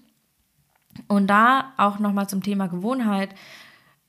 Und 1.07 1.27
da 1.27 1.73
auch 1.77 1.99
nochmal 1.99 2.29
zum 2.29 2.41
Thema 2.41 2.67
Gewohnheit. 2.67 3.35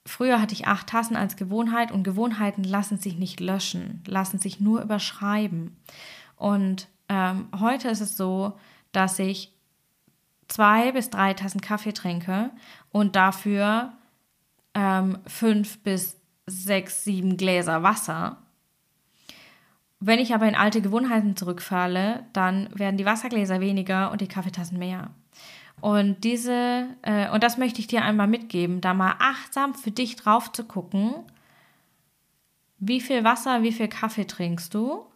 Früher 0.04 0.40
hatte 0.40 0.54
ich 0.54 0.68
acht 0.68 0.86
Tassen 0.86 1.16
als 1.16 1.36
Gewohnheit 1.36 1.90
und 1.90 2.04
Gewohnheiten 2.04 2.62
lassen 2.62 2.98
sich 2.98 3.16
nicht 3.18 3.40
löschen, 3.40 4.04
lassen 4.06 4.38
sich 4.38 4.60
nur 4.60 4.82
überschreiben. 4.82 5.76
Und 6.36 6.86
ähm, 7.08 7.48
heute 7.58 7.88
ist 7.88 8.00
es 8.00 8.16
so, 8.16 8.56
dass 8.92 9.18
ich 9.18 9.52
zwei 10.46 10.92
bis 10.92 11.10
drei 11.10 11.34
Tassen 11.34 11.60
Kaffee 11.60 11.92
trinke 11.92 12.50
und 12.92 13.16
dafür 13.16 13.92
ähm, 14.74 15.18
fünf 15.26 15.78
bis 15.78 16.16
sechs, 16.46 17.02
sieben 17.02 17.36
Gläser 17.36 17.82
Wasser 17.82 18.38
wenn 19.98 20.18
ich 20.18 20.34
aber 20.34 20.46
in 20.48 20.54
alte 20.54 20.82
Gewohnheiten 20.82 21.36
zurückfalle, 21.36 22.24
dann 22.32 22.68
werden 22.74 22.96
die 22.96 23.06
Wassergläser 23.06 23.60
weniger 23.60 24.10
und 24.10 24.20
die 24.20 24.28
Kaffeetassen 24.28 24.78
mehr. 24.78 25.10
Und 25.80 26.24
diese, 26.24 26.88
äh, 27.02 27.30
und 27.30 27.42
das 27.42 27.58
möchte 27.58 27.80
ich 27.80 27.86
dir 27.86 28.02
einmal 28.02 28.26
mitgeben, 28.26 28.80
da 28.80 28.94
mal 28.94 29.14
achtsam 29.18 29.74
für 29.74 29.90
dich 29.90 30.16
drauf 30.16 30.52
zu 30.52 30.64
gucken, 30.64 31.14
wie 32.78 33.00
viel 33.00 33.24
Wasser, 33.24 33.62
wie 33.62 33.72
viel 33.72 33.88
Kaffee 33.88 34.26
trinkst 34.26 34.74
du 34.74 35.06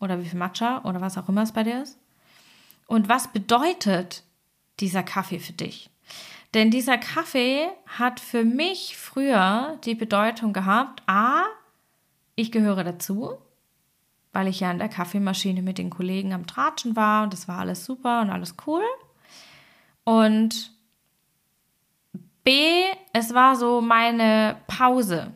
oder 0.00 0.20
wie 0.20 0.28
viel 0.28 0.38
Matcha 0.38 0.82
oder 0.84 1.00
was 1.00 1.16
auch 1.18 1.28
immer 1.28 1.42
es 1.42 1.52
bei 1.52 1.62
dir 1.62 1.82
ist. 1.82 1.98
Und 2.86 3.08
was 3.08 3.28
bedeutet 3.28 4.22
dieser 4.80 5.02
Kaffee 5.02 5.38
für 5.38 5.52
dich? 5.52 5.90
Denn 6.54 6.70
dieser 6.70 6.98
Kaffee 6.98 7.68
hat 7.86 8.20
für 8.20 8.44
mich 8.44 8.96
früher 8.96 9.78
die 9.84 9.94
Bedeutung 9.94 10.52
gehabt, 10.52 11.02
a, 11.06 11.44
ich 12.34 12.52
gehöre 12.52 12.84
dazu, 12.84 13.38
weil 14.36 14.48
ich 14.48 14.60
ja 14.60 14.68
an 14.70 14.78
der 14.78 14.90
Kaffeemaschine 14.90 15.62
mit 15.62 15.78
den 15.78 15.88
Kollegen 15.88 16.34
am 16.34 16.46
Tratschen 16.46 16.94
war 16.94 17.22
und 17.22 17.32
das 17.32 17.48
war 17.48 17.60
alles 17.60 17.86
super 17.86 18.20
und 18.20 18.28
alles 18.28 18.54
cool. 18.66 18.82
Und 20.04 20.72
B, 22.44 22.82
es 23.14 23.32
war 23.32 23.56
so 23.56 23.80
meine 23.80 24.56
Pause. 24.66 25.32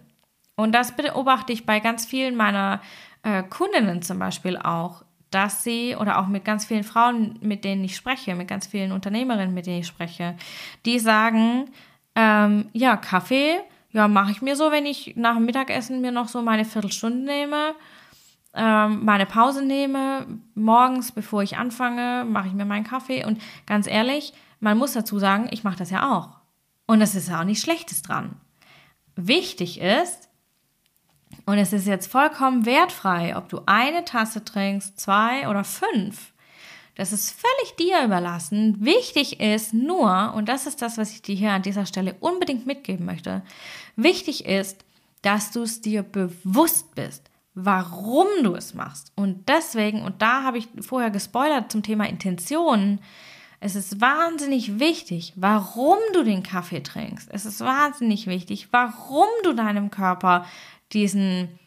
Und 0.54 0.73
das 0.73 0.95
beobachte 0.95 1.50
ich 1.50 1.64
bei 1.64 1.80
ganz 1.80 2.04
vielen 2.04 2.37
meiner 2.37 2.83
äh, 3.23 3.42
Kundinnen 3.42 4.02
zum 4.02 4.19
Beispiel 4.19 4.59
auch, 4.59 5.02
dass 5.30 5.64
sie 5.64 5.97
oder 5.99 6.19
auch 6.19 6.26
mit 6.26 6.45
ganz 6.45 6.66
vielen 6.66 6.85
Frauen, 6.85 7.38
mit 7.40 7.64
denen 7.64 7.83
ich 7.83 7.97
spreche, 7.97 8.35
mit 8.35 8.49
ganz 8.49 8.66
vielen 8.66 8.92
Unternehmerinnen, 8.92 9.54
mit 9.54 9.64
denen 9.64 9.80
ich 9.80 9.87
spreche, 9.87 10.37
die 10.85 10.99
sagen, 10.99 11.71
ähm, 12.16 12.69
ja, 12.75 12.99
Kaffee, 12.99 13.61
ja, 13.92 14.09
mache 14.09 14.33
ich 14.33 14.42
mir 14.42 14.57
so, 14.57 14.71
wenn 14.71 14.85
ich 14.85 15.14
nach 15.16 15.37
dem 15.37 15.47
Mittagessen 15.47 16.02
mir 16.02 16.12
noch 16.12 16.28
so 16.28 16.42
meine 16.42 16.66
Viertelstunde 16.66 17.25
nehme, 17.25 17.75
ähm, 18.54 19.04
meine 19.04 19.26
Pause 19.26 19.64
nehme, 19.64 20.26
morgens, 20.54 21.12
bevor 21.12 21.42
ich 21.42 21.57
anfange, 21.57 22.25
mache 22.28 22.49
ich 22.49 22.54
mir 22.54 22.64
meinen 22.64 22.85
Kaffee. 22.85 23.25
Und 23.25 23.40
ganz 23.66 23.87
ehrlich, 23.87 24.33
man 24.59 24.78
muss 24.78 24.92
dazu 24.92 25.19
sagen, 25.19 25.49
ich 25.50 25.64
mache 25.64 25.78
das 25.78 25.90
ja 25.90 26.16
auch. 26.16 26.40
Und 26.87 27.00
es 27.00 27.14
ist 27.14 27.33
auch 27.33 27.45
nichts 27.45 27.62
Schlechtes 27.62 28.02
dran. 28.02 28.37
Wichtig 29.14 29.80
ist, 29.80 30.28
und 31.47 31.59
es 31.59 31.73
ist 31.73 31.87
jetzt 31.87 32.11
vollkommen 32.11 32.66
wertfrei, 32.66 33.37
ob 33.37 33.49
du 33.49 33.61
eine 33.66 34.04
Tasse 34.04 34.45
trinkst, 34.45 34.99
zwei 34.99 35.49
oder 35.49 35.64
fünf. 35.64 36.33
Das 36.97 37.12
ist 37.12 37.30
völlig 37.30 37.76
dir 37.76 38.04
überlassen. 38.04 38.85
Wichtig 38.85 39.40
ist 39.40 39.73
nur, 39.73 40.35
und 40.35 40.49
das 40.49 40.66
ist 40.66 40.83
das, 40.83 40.99
was 40.99 41.12
ich 41.12 41.23
dir 41.23 41.35
hier 41.35 41.52
an 41.52 41.62
dieser 41.62 41.87
Stelle 41.87 42.16
unbedingt 42.21 42.66
mitgeben 42.66 43.07
möchte, 43.07 43.42
wichtig 43.97 44.45
ist, 44.45 44.85
dass 45.23 45.50
du 45.50 45.62
es 45.62 45.80
dir 45.80 46.02
bewusst 46.02 46.95
bist, 46.95 47.30
warum 47.54 48.26
du 48.42 48.54
es 48.54 48.75
machst. 48.75 49.12
Und 49.16 49.49
deswegen, 49.49 50.02
und 50.02 50.23
da 50.23 50.42
habe 50.42 50.59
ich 50.59 50.69
vorher 50.80 51.11
gespoilert 51.11 51.71
zum 51.73 51.83
Thema 51.83 52.09
Intention, 52.09 53.00
es 53.61 53.75
ist 53.76 54.00
wahnsinnig 54.00 54.78
wichtig, 54.78 55.35
warum 55.37 55.99
du 56.14 56.23
den 56.23 56.42
Kaffee 56.42 56.83
trinkst. 56.83 57.28
Es 57.30 57.45
ist 57.45 57.61
wahnsinnig 57.61 58.26
wichtig, 58.26 58.69
warum 58.71 59.28
du 59.45 59.52
deinem 59.52 59.90
Körper 59.90 60.47
diesen 60.92 61.61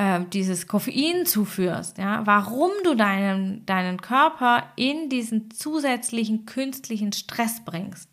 äh, 0.00 0.24
dieses 0.32 0.66
Koffein 0.66 1.26
zuführst, 1.26 1.98
ja, 1.98 2.26
warum 2.26 2.70
du 2.84 2.94
deinen, 2.94 3.66
deinen 3.66 4.00
Körper 4.00 4.64
in 4.74 5.10
diesen 5.10 5.50
zusätzlichen 5.50 6.46
künstlichen 6.46 7.12
Stress 7.12 7.62
bringst. 7.66 8.08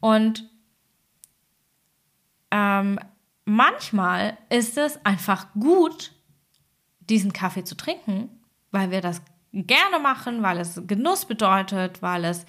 Und 0.00 0.50
ähm, 2.50 2.98
manchmal 3.44 4.36
ist 4.50 4.76
es 4.78 4.98
einfach 5.06 5.46
gut, 5.54 6.12
diesen 7.08 7.32
Kaffee 7.32 7.64
zu 7.64 7.76
trinken, 7.76 8.28
weil 8.70 8.90
wir 8.90 9.00
das 9.00 9.22
gerne 9.52 9.98
machen, 10.00 10.42
weil 10.42 10.58
es 10.58 10.80
Genuss 10.86 11.24
bedeutet, 11.24 12.02
weil 12.02 12.24
es 12.24 12.46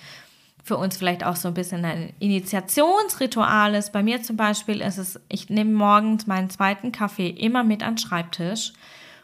für 0.63 0.77
uns 0.77 0.97
vielleicht 0.97 1.23
auch 1.23 1.37
so 1.37 1.47
ein 1.47 1.53
bisschen 1.53 1.85
ein 1.85 2.13
Initiationsritual 2.19 3.73
ist. 3.75 3.93
Bei 3.93 4.03
mir 4.03 4.21
zum 4.21 4.35
Beispiel 4.35 4.81
ist 4.81 4.97
es, 4.97 5.19
ich 5.29 5.49
nehme 5.49 5.71
morgens 5.71 6.27
meinen 6.27 6.49
zweiten 6.49 6.91
Kaffee 6.91 7.29
immer 7.29 7.63
mit 7.63 7.83
an 7.83 7.93
den 7.95 7.99
Schreibtisch 7.99 8.73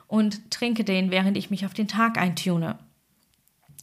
und 0.07 0.49
trinke 0.51 0.85
den, 0.85 1.11
während 1.11 1.37
ich 1.37 1.49
mich 1.49 1.65
auf 1.65 1.73
den 1.73 1.89
Tag 1.89 2.17
eintune. 2.17 2.79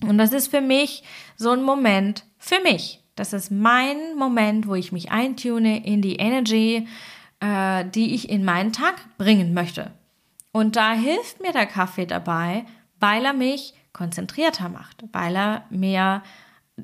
Und 0.03 0.17
das 0.17 0.33
ist 0.33 0.49
für 0.49 0.63
mich 0.63 1.03
so 1.37 1.51
ein 1.51 1.63
Moment, 1.63 2.25
für 2.39 2.61
mich. 2.63 3.01
Das 3.15 3.35
ist 3.35 3.51
mein 3.51 4.17
Moment, 4.17 4.67
wo 4.67 4.75
ich 4.75 4.93
mich 4.93 5.11
eintune 5.11 5.85
in 5.85 6.01
die 6.01 6.17
Energy, 6.17 6.89
äh, 7.41 7.85
die 7.85 8.15
ich 8.15 8.31
in 8.31 8.45
meinen 8.45 8.73
Tag 8.73 8.95
bringen 9.19 9.53
möchte. 9.53 9.93
Und 10.53 10.77
da 10.77 10.93
hilft 10.93 11.41
mir 11.41 11.53
der 11.53 11.67
Kaffee 11.67 12.07
dabei, 12.07 12.65
weil 12.99 13.25
er 13.25 13.33
mich 13.33 13.75
konzentrierter 13.93 14.69
macht, 14.69 15.05
weil 15.13 15.37
er 15.37 15.65
mir 15.71 16.23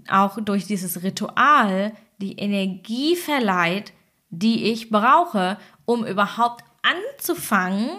auch 0.09 0.39
durch 0.41 0.67
dieses 0.67 1.03
Ritual 1.03 1.93
die 2.19 2.39
Energie 2.39 3.17
verleiht, 3.17 3.93
die 4.31 4.65
ich 4.73 4.91
brauche, 4.91 5.59
um 5.85 6.05
überhaupt 6.05 6.65
anzufangen, 6.83 7.91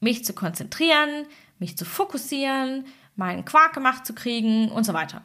mich 0.00 0.24
zu 0.24 0.32
konzentrieren, 0.32 1.26
mich 1.58 1.76
zu 1.76 1.84
fokussieren, 1.84 2.86
meinen 3.16 3.44
Quark 3.44 3.74
gemacht 3.74 4.06
zu 4.06 4.14
kriegen 4.14 4.70
und 4.70 4.84
so 4.84 4.94
weiter. 4.94 5.22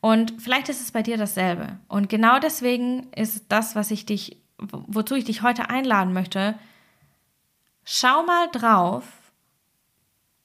Und 0.00 0.40
vielleicht 0.40 0.68
ist 0.68 0.80
es 0.80 0.92
bei 0.92 1.02
dir 1.02 1.18
dasselbe. 1.18 1.78
Und 1.88 2.08
genau 2.08 2.38
deswegen 2.38 3.12
ist 3.12 3.44
das, 3.48 3.74
was 3.74 3.90
ich 3.90 4.06
dich, 4.06 4.38
wozu 4.58 5.14
ich 5.14 5.24
dich 5.24 5.42
heute 5.42 5.68
einladen 5.68 6.12
möchte. 6.12 6.54
Schau 7.92 8.22
mal 8.22 8.48
drauf, 8.52 9.04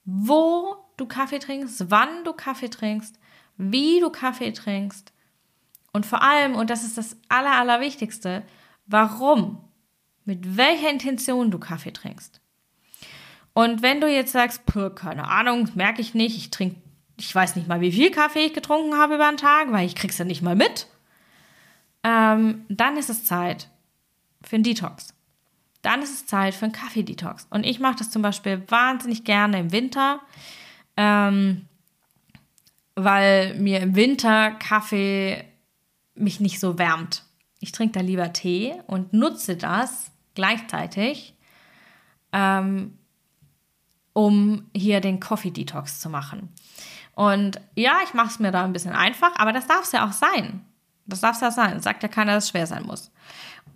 wo 0.04 0.76
du 0.96 1.06
Kaffee 1.06 1.38
trinkst, 1.38 1.90
wann 1.90 2.24
du 2.24 2.32
Kaffee 2.32 2.68
trinkst 2.68 3.20
wie 3.56 4.00
du 4.00 4.10
Kaffee 4.10 4.52
trinkst 4.52 5.12
und 5.92 6.06
vor 6.06 6.22
allem, 6.22 6.56
und 6.56 6.70
das 6.70 6.84
ist 6.84 6.98
das 6.98 7.16
Aller, 7.28 7.52
Allerwichtigste, 7.52 8.42
warum, 8.86 9.64
mit 10.24 10.56
welcher 10.56 10.90
Intention 10.90 11.50
du 11.50 11.58
Kaffee 11.58 11.92
trinkst. 11.92 12.40
Und 13.54 13.80
wenn 13.80 14.00
du 14.00 14.12
jetzt 14.12 14.32
sagst, 14.32 14.62
keine 14.96 15.28
Ahnung, 15.28 15.70
merke 15.74 16.02
ich 16.02 16.14
nicht, 16.14 16.36
ich 16.36 16.50
trinke, 16.50 16.76
ich 17.16 17.34
weiß 17.34 17.56
nicht 17.56 17.68
mal, 17.68 17.80
wie 17.80 17.92
viel 17.92 18.10
Kaffee 18.10 18.46
ich 18.46 18.54
getrunken 18.54 18.98
habe 18.98 19.14
über 19.14 19.30
den 19.30 19.38
Tag, 19.38 19.72
weil 19.72 19.86
ich 19.86 19.94
krieg's 19.94 20.18
ja 20.18 20.24
nicht 20.24 20.42
mal 20.42 20.56
mit, 20.56 20.88
ähm, 22.02 22.66
dann 22.68 22.98
ist 22.98 23.08
es 23.08 23.24
Zeit 23.24 23.70
für 24.42 24.56
einen 24.56 24.64
Detox. 24.64 25.15
Dann 25.86 26.02
ist 26.02 26.12
es 26.12 26.26
Zeit 26.26 26.52
für 26.54 26.64
einen 26.64 26.72
Kaffee-Detox. 26.72 27.46
Und 27.50 27.64
ich 27.64 27.78
mache 27.78 27.94
das 27.98 28.10
zum 28.10 28.20
Beispiel 28.20 28.64
wahnsinnig 28.66 29.22
gerne 29.22 29.60
im 29.60 29.70
Winter. 29.70 30.18
Ähm, 30.96 31.68
weil 32.96 33.54
mir 33.54 33.78
im 33.80 33.94
Winter 33.94 34.50
Kaffee 34.52 35.44
mich 36.16 36.40
nicht 36.40 36.58
so 36.58 36.76
wärmt. 36.76 37.22
Ich 37.60 37.70
trinke 37.70 37.92
da 37.92 38.00
lieber 38.00 38.32
Tee 38.32 38.74
und 38.88 39.12
nutze 39.12 39.56
das 39.56 40.10
gleichzeitig, 40.34 41.34
ähm, 42.32 42.98
um 44.12 44.68
hier 44.74 45.00
den 45.00 45.20
Coffee 45.20 45.52
Detox 45.52 46.00
zu 46.00 46.10
machen. 46.10 46.48
Und 47.14 47.60
ja, 47.76 47.98
ich 48.02 48.12
mache 48.12 48.28
es 48.28 48.38
mir 48.40 48.50
da 48.50 48.64
ein 48.64 48.72
bisschen 48.72 48.92
einfach, 48.92 49.36
aber 49.36 49.52
das 49.52 49.68
darf 49.68 49.84
es 49.84 49.92
ja 49.92 50.04
auch 50.04 50.12
sein. 50.12 50.64
Das 51.06 51.20
darf 51.20 51.36
es 51.36 51.42
ja 51.42 51.50
sein. 51.50 51.80
Sagt 51.80 52.02
ja 52.02 52.08
keiner, 52.08 52.34
dass 52.34 52.44
es 52.44 52.50
schwer 52.50 52.66
sein 52.66 52.84
muss. 52.84 53.12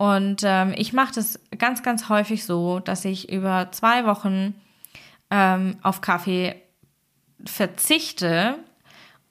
Und 0.01 0.41
ähm, 0.43 0.73
ich 0.75 0.93
mache 0.93 1.13
das 1.13 1.39
ganz, 1.59 1.83
ganz 1.83 2.09
häufig 2.09 2.43
so, 2.43 2.79
dass 2.79 3.05
ich 3.05 3.31
über 3.31 3.71
zwei 3.71 4.03
Wochen 4.07 4.55
ähm, 5.29 5.77
auf 5.83 6.01
Kaffee 6.01 6.55
verzichte 7.45 8.55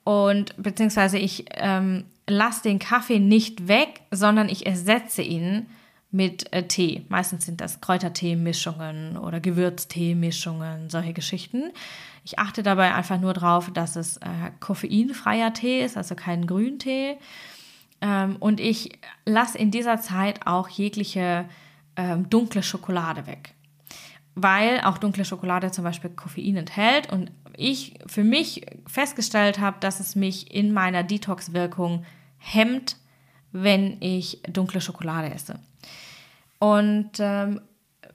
und 0.05 0.55
beziehungsweise 0.55 1.17
ich 1.17 1.43
ähm, 1.55 2.05
lasse 2.25 2.63
den 2.63 2.79
Kaffee 2.79 3.19
nicht 3.19 3.67
weg, 3.67 3.99
sondern 4.11 4.47
ich 4.47 4.65
ersetze 4.65 5.21
ihn 5.21 5.65
mit 6.09 6.53
äh, 6.53 6.63
Tee. 6.63 7.05
Meistens 7.09 7.45
sind 7.45 7.59
das 7.59 7.81
Kräutertee-Mischungen 7.81 9.17
oder 9.17 9.41
Gewürztee-Mischungen, 9.41 10.89
solche 10.89 11.11
Geschichten. 11.11 11.71
Ich 12.23 12.39
achte 12.39 12.63
dabei 12.63 12.95
einfach 12.95 13.19
nur 13.19 13.33
darauf, 13.33 13.73
dass 13.73 13.97
es 13.97 14.15
äh, 14.19 14.51
koffeinfreier 14.61 15.53
Tee 15.53 15.83
ist, 15.83 15.97
also 15.97 16.15
kein 16.15 16.47
Grüntee. 16.47 17.17
Ähm, 18.01 18.37
und 18.39 18.59
ich 18.59 18.99
lasse 19.25 19.57
in 19.57 19.71
dieser 19.71 20.01
Zeit 20.01 20.45
auch 20.45 20.67
jegliche 20.67 21.45
ähm, 21.95 22.29
dunkle 22.29 22.63
Schokolade 22.63 23.27
weg. 23.27 23.53
Weil 24.35 24.81
auch 24.81 24.97
dunkle 24.97 25.25
Schokolade 25.25 25.71
zum 25.71 25.83
Beispiel 25.83 26.09
Koffein 26.09 26.57
enthält 26.57 27.11
und 27.11 27.31
ich 27.57 27.99
für 28.07 28.23
mich 28.23 28.65
festgestellt 28.87 29.59
habe, 29.59 29.77
dass 29.79 29.99
es 29.99 30.15
mich 30.15 30.53
in 30.53 30.73
meiner 30.73 31.03
Detox-Wirkung 31.03 32.05
hemmt, 32.37 32.97
wenn 33.51 34.01
ich 34.01 34.41
dunkle 34.43 34.81
Schokolade 34.81 35.33
esse. 35.33 35.59
Und 36.59 37.11
ähm, 37.19 37.61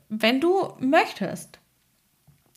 wenn 0.09 0.41
du 0.41 0.73
möchtest, 0.81 1.59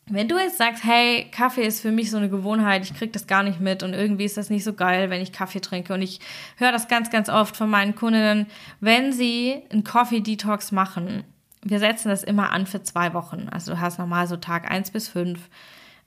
wenn 0.10 0.28
du 0.28 0.38
jetzt 0.38 0.58
sagst, 0.58 0.84
hey, 0.84 1.28
Kaffee 1.32 1.66
ist 1.66 1.82
für 1.82 1.92
mich 1.92 2.12
so 2.12 2.18
eine 2.18 2.30
Gewohnheit, 2.30 2.84
ich 2.84 2.94
kriege 2.94 3.12
das 3.12 3.28
gar 3.28 3.44
nicht 3.44 3.60
mit 3.60 3.84
und 3.84 3.94
irgendwie 3.94 4.26
ist 4.26 4.38
das 4.38 4.50
nicht 4.50 4.64
so 4.64 4.74
geil, 4.74 5.10
wenn 5.10 5.22
ich 5.22 5.32
Kaffee 5.32 5.62
trinke 5.62 5.94
und 5.94 6.02
ich 6.02 6.20
höre 6.58 6.72
das 6.72 6.88
ganz, 6.88 7.10
ganz 7.10 7.30
oft 7.30 7.56
von 7.56 7.70
meinen 7.70 7.96
Kundinnen, 7.96 8.48
wenn 8.80 9.14
sie 9.14 9.62
einen 9.72 9.84
Coffee 9.84 10.22
Detox 10.22 10.72
machen, 10.72 11.24
wir 11.62 11.80
setzen 11.80 12.10
das 12.10 12.24
immer 12.24 12.52
an 12.52 12.66
für 12.66 12.84
zwei 12.84 13.14
Wochen. 13.14 13.48
Also 13.52 13.74
du 13.74 13.80
hast 13.80 14.00
normal 14.00 14.28
so 14.28 14.38
Tag 14.38 14.72
eins 14.72 14.92
bis 14.92 15.10
fünf 15.10 15.50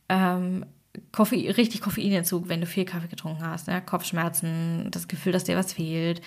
ähm, 0.09 0.65
Koffein, 1.11 1.51
richtig 1.51 1.81
Koffeinentzug, 1.81 2.49
wenn 2.49 2.61
du 2.61 2.67
viel 2.67 2.85
Kaffee 2.85 3.09
getrunken 3.09 3.47
hast, 3.47 3.69
ja? 3.69 3.81
Kopfschmerzen, 3.81 4.89
das 4.91 5.09
Gefühl, 5.09 5.33
dass 5.33 5.45
dir 5.45 5.57
was 5.57 5.73
fehlt. 5.73 6.23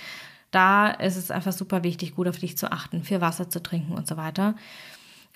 Da 0.51 0.89
ist 0.89 1.17
es 1.17 1.31
einfach 1.31 1.51
super 1.51 1.83
wichtig, 1.83 2.15
gut 2.15 2.27
auf 2.27 2.39
dich 2.39 2.57
zu 2.57 2.71
achten, 2.71 3.03
viel 3.03 3.21
Wasser 3.21 3.49
zu 3.49 3.61
trinken 3.61 3.93
und 3.93 4.07
so 4.07 4.17
weiter. 4.17 4.55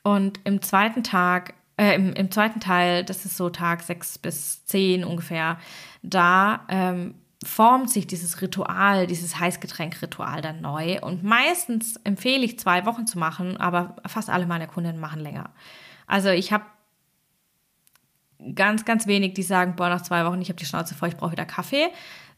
Und 0.04 0.40
im 0.46 0.62
zweiten 0.62 1.04
Tag, 1.04 1.54
äh, 1.80 1.96
im, 1.96 2.14
im 2.14 2.30
zweiten 2.30 2.60
Teil, 2.60 3.06
das 3.06 3.26
ist 3.26 3.38
so 3.38 3.50
Tag 3.50 3.82
sechs 3.82 4.18
bis 4.18 4.66
zehn 4.66 5.04
ungefähr, 5.06 5.58
da 6.04 6.66
ähm, 6.68 7.16
formt 7.44 7.90
sich 7.90 8.06
dieses 8.06 8.42
Ritual, 8.42 9.08
dieses 9.08 9.40
Heißgetränk-Ritual 9.40 10.42
dann 10.42 10.60
neu. 10.60 11.00
Und 11.00 11.24
meistens 11.24 11.96
empfehle 12.04 12.44
ich 12.44 12.60
zwei 12.60 12.86
Wochen 12.86 13.08
zu 13.08 13.18
machen, 13.18 13.56
aber 13.58 13.96
fast 14.06 14.30
alle 14.30 14.46
meine 14.46 14.68
Kunden 14.68 15.00
machen 15.00 15.22
länger. 15.22 15.52
Also 16.06 16.30
ich 16.30 16.52
habe 16.52 16.66
ganz, 18.56 18.84
ganz 18.84 19.08
wenig, 19.08 19.34
die 19.34 19.44
sagen, 19.44 19.76
boah, 19.78 19.90
nach 19.90 20.02
zwei 20.02 20.26
Wochen, 20.26 20.42
ich 20.42 20.50
habe 20.50 20.60
die 20.60 20.66
Schnauze 20.66 20.96
voll, 20.96 21.10
ich 21.10 21.18
brauche 21.18 21.32
wieder 21.32 21.46
Kaffee. 21.46 21.88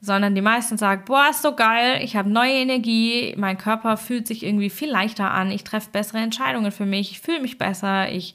Sondern 0.04 0.34
die 0.34 0.42
meisten 0.42 0.78
sagen, 0.78 1.04
boah, 1.06 1.28
ist 1.30 1.44
so 1.44 1.56
geil, 1.56 2.00
ich 2.04 2.16
habe 2.16 2.30
neue 2.30 2.54
Energie, 2.54 3.36
mein 3.38 3.58
Körper 3.58 3.98
fühlt 3.98 4.26
sich 4.26 4.44
irgendwie 4.44 4.72
viel 4.72 4.90
leichter 4.90 5.30
an, 5.30 5.52
ich 5.52 5.64
treffe 5.64 5.92
bessere 5.92 6.18
Entscheidungen 6.18 6.72
für 6.72 6.88
mich, 6.88 7.12
ich 7.12 7.22
fühle 7.22 7.40
mich 7.40 7.60
besser, 7.60 8.10
ich 8.10 8.34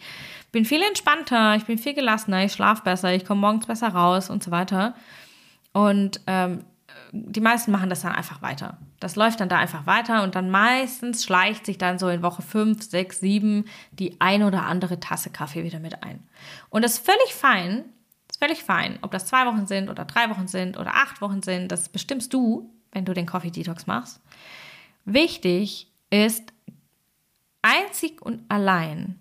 bin 0.53 0.65
viel 0.65 0.81
entspannter, 0.83 1.57
ich 1.57 1.65
bin 1.65 1.77
viel 1.77 1.95
gelassener, 1.95 2.45
ich 2.45 2.53
schlafe 2.53 2.83
besser, 2.85 3.13
ich 3.13 3.25
komme 3.25 3.41
morgens 3.41 3.67
besser 3.67 3.89
raus 3.89 4.31
und 4.31 4.45
so 4.45 4.53
weiter. 4.53 4.95
Und 5.73 6.21
ähm, 6.29 6.65
die 7.13 7.41
meisten 7.41 7.71
machen 7.71 7.91
das 7.91 8.03
dann 8.03 8.13
einfach 8.13 8.43
weiter. 8.43 8.79
Das 9.01 9.17
läuft 9.17 9.41
dann 9.41 9.49
da 9.49 9.59
einfach 9.59 9.87
weiter 9.87 10.23
und 10.23 10.35
dann 10.35 10.51
meistens 10.51 11.25
schleicht 11.25 11.67
sich 11.67 11.79
dann 11.79 11.99
so 11.99 12.09
in 12.09 12.23
Woche 12.23 12.43
5, 12.43 12.83
6, 12.83 13.21
7 13.21 13.65
die 13.93 14.21
ein 14.21 14.43
oder 14.43 14.65
andere 14.65 15.01
Tasse 15.01 15.31
Kaffee 15.31 15.65
wieder 15.65 15.81
mit 15.81 16.03
ein. 16.03 16.27
Und 16.71 16.85
das 16.85 16.95
ist 16.95 17.07
völlig 17.07 17.35
fein, 17.35 17.85
ist 18.37 18.45
völlig 18.45 18.63
fein, 18.63 18.99
ob 19.03 19.11
das 19.11 19.27
zwei 19.27 19.47
Wochen 19.47 19.67
sind 19.67 19.89
oder 19.89 20.05
drei 20.05 20.29
Wochen 20.31 20.47
sind 20.47 20.77
oder 20.77 20.95
acht 20.95 21.21
Wochen 21.21 21.43
sind, 21.43 21.73
das 21.73 21.89
bestimmst 21.89 22.33
du, 22.35 22.71
wenn 22.93 23.05
du 23.05 23.15
den 23.15 23.27
Coffee 23.27 23.51
Detox 23.51 23.87
machst. 23.87 24.21
Wichtig 25.05 25.91
ist 26.11 26.53
einzig 27.63 28.21
und 28.21 28.43
allein, 28.49 29.21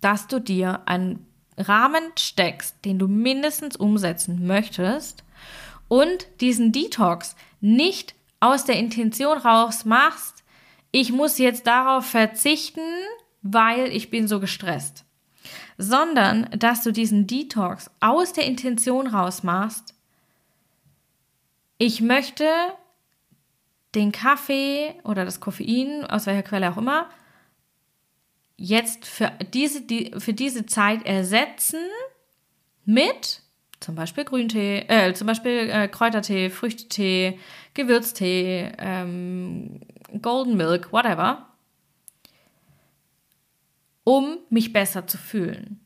dass 0.00 0.28
du 0.28 0.40
dir 0.40 0.82
einen 0.86 1.26
Rahmen 1.58 2.02
steckst, 2.18 2.84
den 2.84 2.98
du 2.98 3.08
mindestens 3.08 3.76
umsetzen 3.76 4.46
möchtest 4.46 5.24
und 5.88 6.28
diesen 6.40 6.72
Detox 6.72 7.36
nicht 7.60 8.14
aus 8.40 8.64
der 8.64 8.76
Intention 8.76 9.38
raus 9.38 9.84
machst, 9.84 10.44
ich 10.90 11.10
muss 11.10 11.38
jetzt 11.38 11.66
darauf 11.66 12.06
verzichten, 12.06 12.80
weil 13.42 13.88
ich 13.88 14.10
bin 14.10 14.28
so 14.28 14.38
gestresst, 14.38 15.03
sondern 15.78 16.48
dass 16.56 16.82
du 16.82 16.92
diesen 16.92 17.26
Detox 17.26 17.90
aus 18.00 18.32
der 18.32 18.46
Intention 18.46 19.06
raus 19.06 19.42
machst, 19.42 19.94
ich 21.78 22.00
möchte 22.00 22.46
den 23.94 24.12
Kaffee 24.12 24.94
oder 25.04 25.24
das 25.24 25.40
Koffein, 25.40 26.04
aus 26.04 26.26
welcher 26.26 26.42
Quelle 26.42 26.70
auch 26.70 26.76
immer, 26.76 27.08
jetzt 28.56 29.06
für 29.06 29.32
diese, 29.52 29.82
die, 29.82 30.12
für 30.18 30.32
diese 30.32 30.66
Zeit 30.66 31.04
ersetzen 31.04 31.80
mit 32.84 33.42
zum 33.80 33.94
Beispiel 33.94 34.24
Grüntee, 34.24 34.86
äh, 34.88 35.12
zum 35.12 35.26
Beispiel 35.26 35.68
äh, 35.70 35.88
Kräutertee, 35.88 36.48
Früchtetee, 36.48 37.38
Gewürztee, 37.74 38.72
ähm, 38.78 39.80
Golden 40.22 40.56
Milk, 40.56 40.90
whatever, 40.90 41.46
um 44.04 44.38
mich 44.50 44.72
besser 44.72 45.06
zu 45.06 45.18
fühlen, 45.18 45.80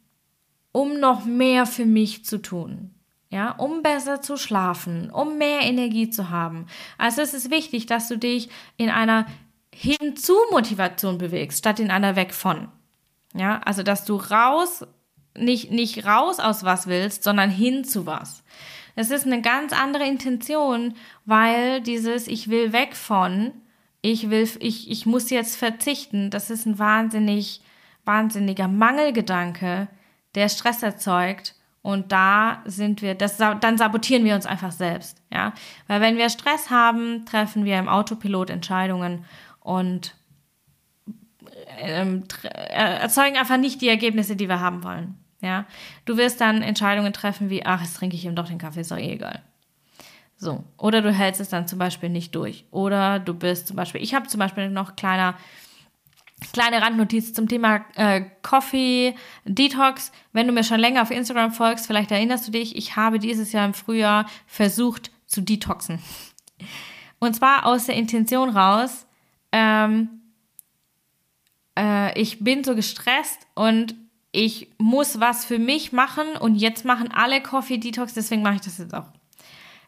um 0.72 1.00
noch 1.00 1.24
mehr 1.24 1.66
für 1.66 1.86
mich 1.86 2.24
zu 2.24 2.38
tun, 2.38 2.94
ja, 3.30 3.52
um 3.52 3.82
besser 3.82 4.20
zu 4.20 4.36
schlafen, 4.36 5.10
um 5.10 5.38
mehr 5.38 5.60
Energie 5.62 6.10
zu 6.10 6.30
haben. 6.30 6.66
Also 6.98 7.22
es 7.22 7.34
ist 7.34 7.50
wichtig, 7.50 7.86
dass 7.86 8.08
du 8.08 8.18
dich 8.18 8.48
in 8.76 8.90
einer 8.90 9.26
hinzu 9.72 10.34
Motivation 10.50 11.18
bewegst, 11.18 11.58
statt 11.58 11.78
in 11.80 11.90
einer 11.90 12.16
weg 12.16 12.34
von. 12.34 12.68
Ja, 13.34 13.60
also 13.64 13.82
dass 13.82 14.04
du 14.04 14.16
raus 14.16 14.84
nicht, 15.36 15.70
nicht 15.70 16.04
raus 16.04 16.40
aus 16.40 16.64
was 16.64 16.86
willst, 16.86 17.22
sondern 17.22 17.50
hin 17.50 17.84
zu 17.84 18.06
was. 18.06 18.42
Es 18.96 19.10
ist 19.10 19.26
eine 19.26 19.40
ganz 19.40 19.72
andere 19.72 20.04
Intention, 20.04 20.94
weil 21.24 21.80
dieses 21.80 22.26
ich 22.26 22.50
will 22.50 22.72
weg 22.72 22.96
von, 22.96 23.52
ich 24.02 24.30
will, 24.30 24.48
ich, 24.58 24.90
ich 24.90 25.06
muss 25.06 25.30
jetzt 25.30 25.56
verzichten, 25.56 26.30
das 26.30 26.50
ist 26.50 26.66
ein 26.66 26.78
wahnsinnig, 26.78 27.60
wahnsinniger 28.08 28.66
Mangelgedanke, 28.66 29.86
der 30.34 30.48
Stress 30.48 30.82
erzeugt. 30.82 31.54
Und 31.80 32.10
da 32.10 32.62
sind 32.64 33.02
wir, 33.02 33.14
das, 33.14 33.36
dann 33.36 33.78
sabotieren 33.78 34.24
wir 34.24 34.34
uns 34.34 34.46
einfach 34.46 34.72
selbst, 34.72 35.22
ja. 35.32 35.52
Weil 35.86 36.00
wenn 36.00 36.16
wir 36.16 36.28
Stress 36.28 36.70
haben, 36.70 37.24
treffen 37.24 37.64
wir 37.64 37.78
im 37.78 37.88
Autopilot 37.88 38.50
Entscheidungen 38.50 39.24
und 39.60 40.16
ähm, 41.78 42.24
erzeugen 42.42 43.36
einfach 43.36 43.56
nicht 43.56 43.80
die 43.80 43.88
Ergebnisse, 43.88 44.34
die 44.34 44.48
wir 44.48 44.60
haben 44.60 44.82
wollen. 44.82 45.14
Ja, 45.40 45.66
du 46.04 46.16
wirst 46.16 46.40
dann 46.40 46.62
Entscheidungen 46.62 47.12
treffen 47.12 47.48
wie, 47.48 47.64
ach, 47.64 47.80
jetzt 47.80 47.96
trinke 47.96 48.16
ich 48.16 48.24
ihm 48.24 48.34
doch 48.34 48.48
den 48.48 48.58
Kaffee, 48.58 48.80
ist 48.80 48.90
doch 48.90 48.98
eh 48.98 49.12
egal. 49.12 49.40
So. 50.36 50.64
Oder 50.76 51.00
du 51.00 51.12
hältst 51.12 51.40
es 51.40 51.48
dann 51.48 51.68
zum 51.68 51.78
Beispiel 51.78 52.08
nicht 52.08 52.34
durch. 52.34 52.64
Oder 52.70 53.20
du 53.20 53.34
bist 53.34 53.68
zum 53.68 53.76
Beispiel, 53.76 54.02
ich 54.02 54.14
habe 54.14 54.26
zum 54.26 54.40
Beispiel 54.40 54.68
noch 54.68 54.96
kleiner, 54.96 55.34
kleine 56.52 56.82
Randnotiz 56.82 57.32
zum 57.32 57.48
Thema 57.48 57.84
äh, 57.94 58.22
Coffee 58.42 59.14
Detox. 59.44 60.12
Wenn 60.32 60.46
du 60.46 60.52
mir 60.52 60.64
schon 60.64 60.80
länger 60.80 61.02
auf 61.02 61.10
Instagram 61.10 61.52
folgst, 61.52 61.86
vielleicht 61.86 62.10
erinnerst 62.10 62.46
du 62.46 62.52
dich, 62.52 62.76
ich 62.76 62.96
habe 62.96 63.18
dieses 63.18 63.52
Jahr 63.52 63.66
im 63.66 63.74
Frühjahr 63.74 64.26
versucht 64.46 65.10
zu 65.26 65.40
detoxen. 65.40 65.98
Und 67.18 67.34
zwar 67.34 67.66
aus 67.66 67.86
der 67.86 67.96
Intention 67.96 68.50
raus, 68.50 69.06
ähm, 69.52 70.08
äh, 71.78 72.18
ich 72.20 72.42
bin 72.42 72.64
so 72.64 72.74
gestresst 72.74 73.46
und 73.54 73.94
ich 74.30 74.68
muss 74.78 75.20
was 75.20 75.44
für 75.44 75.58
mich 75.58 75.92
machen 75.92 76.36
und 76.38 76.56
jetzt 76.56 76.84
machen 76.84 77.10
alle 77.12 77.42
Coffee 77.42 77.78
Detox, 77.78 78.14
deswegen 78.14 78.42
mache 78.42 78.56
ich 78.56 78.60
das 78.60 78.78
jetzt 78.78 78.94
auch. 78.94 79.06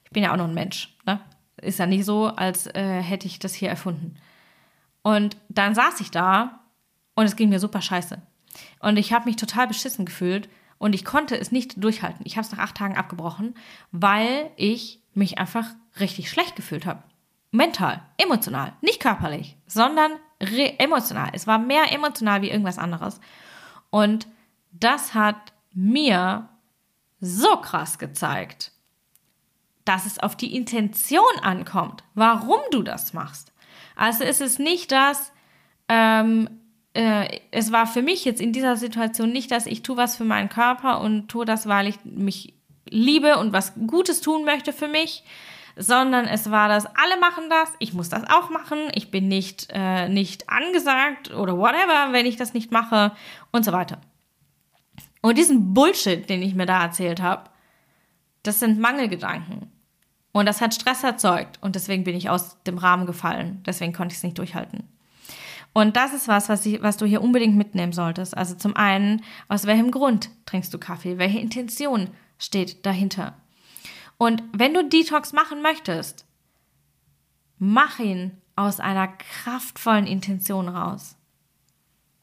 Ich 0.05 0.11
bin 0.11 0.23
ja 0.23 0.33
auch 0.33 0.37
noch 0.37 0.49
ein 0.49 0.55
Mensch, 0.55 0.97
ne? 1.07 1.21
Ist 1.61 1.79
ja 1.79 1.87
nicht 1.87 2.07
so, 2.07 2.27
als 2.27 2.67
äh, 2.69 3.03
hätte 3.03 3.27
ich 3.27 3.39
das 3.39 3.55
hier 3.55 3.69
erfunden. 3.69 4.17
Und 5.03 5.37
dann 5.49 5.75
saß 5.75 6.01
ich 6.01 6.11
da 6.11 6.61
und 7.15 7.25
es 7.25 7.37
ging 7.37 7.49
mir 7.49 7.61
super 7.61 7.83
scheiße. 7.83 8.21
Und 8.81 8.97
ich 8.97 9.13
habe 9.13 9.27
mich 9.27 9.37
total 9.37 9.67
beschissen 9.67 10.05
gefühlt 10.05 10.49
und 10.79 10.95
ich 10.95 11.05
konnte 11.05 11.39
es 11.39 11.53
nicht 11.53 11.83
durchhalten. 11.83 12.25
Ich 12.25 12.37
habe 12.37 12.47
es 12.47 12.53
nach 12.53 12.59
acht 12.59 12.77
Tagen 12.77 12.97
abgebrochen, 12.97 13.55
weil 13.93 14.51
ich 14.57 15.03
mich 15.15 15.39
einfach 15.39 15.67
richtig 15.99 16.31
schlecht 16.31 16.57
gefühlt 16.57 16.87
habe. 16.87 17.03
Mental, 17.51 18.03
emotional, 18.17 18.73
nicht 18.81 19.01
körperlich, 19.01 19.57
sondern 19.67 20.13
emotional. 20.79 21.31
Es 21.33 21.47
war 21.47 21.59
mehr 21.59 21.93
emotional 21.93 22.43
wie 22.43 22.51
irgendwas 22.51 22.79
anderes. 22.79 23.21
Und 23.91 24.27
das 24.73 25.15
hat 25.15 25.53
mir 25.73 26.49
so 27.21 27.57
krass 27.57 27.99
gezeigt, 27.99 28.73
dass 29.85 30.07
es 30.07 30.19
auf 30.19 30.37
die 30.37 30.55
Intention 30.55 31.23
ankommt, 31.43 32.05
warum 32.15 32.61
du 32.71 32.83
das 32.83 33.13
machst. 33.13 33.50
Also 34.01 34.25
ist 34.25 34.41
es 34.41 34.59
nicht 34.59 34.93
das, 34.93 35.31
ähm, 35.91 36.49
äh, 36.95 37.39
es 37.51 37.71
war 37.71 37.87
für 37.87 38.01
mich 38.01 38.25
jetzt 38.25 38.41
in 38.41 38.55
dieser 38.55 38.79
Situation 38.79 39.31
nicht, 39.31 39.51
dass 39.51 39.67
ich 39.67 39.83
tue 39.83 39.99
was 39.99 40.17
für 40.17 40.25
meinen 40.25 40.49
Körper 40.49 41.03
und 41.03 41.29
tue 41.29 41.45
das, 41.45 41.69
weil 41.69 41.87
ich 41.87 41.97
mich 42.05 42.55
liebe 42.89 43.37
und 43.37 43.53
was 43.53 43.75
Gutes 43.87 44.23
tun 44.23 44.47
möchte 44.47 44.73
für 44.73 44.89
mich, 44.89 45.23
sondern 45.77 46.25
es 46.25 46.51
war 46.51 46.71
das, 46.71 46.87
alle 46.87 47.21
machen 47.21 47.51
das, 47.51 47.75
ich 47.79 47.93
muss 47.93 48.09
das 48.09 48.25
auch 48.31 48.49
machen, 48.49 48.79
ich 48.95 49.11
bin 49.11 49.29
nicht, 49.29 49.69
äh, 49.71 50.09
nicht 50.09 50.49
angesagt 50.49 51.35
oder 51.35 51.59
whatever, 51.59 52.11
wenn 52.13 52.25
ich 52.25 52.37
das 52.37 52.55
nicht 52.55 52.73
mache 52.73 53.13
und 53.53 53.67
so 53.67 53.73
weiter. 53.73 54.01
Und 55.21 55.37
diesen 55.37 55.75
Bullshit, 55.75 56.27
den 56.27 56.41
ich 56.41 56.55
mir 56.55 56.65
da 56.65 56.85
erzählt 56.85 57.21
habe, 57.21 57.51
das 58.45 58.61
sind 58.61 58.81
Mangelgedanken. 58.81 59.71
Und 60.33 60.47
das 60.47 60.61
hat 60.61 60.75
Stress 60.75 61.03
erzeugt 61.03 61.59
und 61.61 61.75
deswegen 61.75 62.05
bin 62.05 62.15
ich 62.15 62.31
aus 62.31 62.63
dem 62.65 62.79
Rahmen 62.79 63.07
gefallen. 63.07 63.63
Deswegen 63.67 63.93
konnte 63.93 64.13
ich 64.13 64.19
es 64.19 64.23
nicht 64.23 64.39
durchhalten. 64.39 64.85
Und 65.73 65.97
das 65.97 66.13
ist 66.13 66.29
was, 66.29 66.49
was, 66.49 66.67
ich, 66.67 66.83
was 66.83 66.97
du 66.97 67.07
hier 67.07 67.23
unbedingt 67.23 67.57
mitnehmen 67.57 67.93
solltest. 67.93 68.37
Also 68.37 68.55
zum 68.55 68.77
einen, 68.77 69.23
aus 69.49 69.67
welchem 69.67 69.91
Grund 69.91 70.31
trinkst 70.47 70.73
du 70.75 70.79
Kaffee? 70.79 71.19
Welche 71.19 71.39
Intention 71.39 72.09
steht 72.39 72.85
dahinter? 72.87 73.35
Und 74.19 74.43
wenn 74.53 74.75
du 74.75 74.85
Detox 74.85 75.33
machen 75.33 75.63
möchtest, 75.63 76.27
mach 77.59 77.99
ihn 77.99 78.33
aus 78.57 78.81
einer 78.81 79.09
kraftvollen 79.09 80.07
Intention 80.07 80.69
raus. 80.69 81.17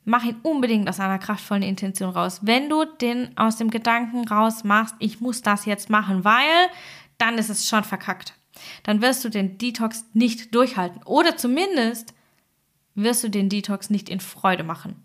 Mach 0.03 0.23
ihn 0.23 0.37
unbedingt 0.43 0.87
aus 0.87 0.99
einer 0.99 1.19
kraftvollen 1.19 1.63
Intention 1.63 2.11
raus. 2.11 2.41
Wenn 2.43 2.69
du 2.69 2.85
den 2.85 3.37
aus 3.37 3.57
dem 3.57 3.69
Gedanken 3.69 4.27
raus 4.27 4.63
machst, 4.63 4.95
ich 4.99 5.19
muss 5.19 5.41
das 5.41 5.65
jetzt 5.65 5.89
machen, 5.89 6.23
weil 6.23 6.69
dann 7.17 7.37
ist 7.37 7.49
es 7.49 7.67
schon 7.67 7.83
verkackt. 7.83 8.33
Dann 8.83 9.01
wirst 9.01 9.23
du 9.23 9.29
den 9.29 9.57
Detox 9.57 10.05
nicht 10.13 10.53
durchhalten. 10.53 11.03
Oder 11.03 11.37
zumindest 11.37 12.13
wirst 12.95 13.23
du 13.23 13.29
den 13.29 13.49
Detox 13.49 13.89
nicht 13.89 14.09
in 14.09 14.19
Freude 14.19 14.63
machen 14.63 15.03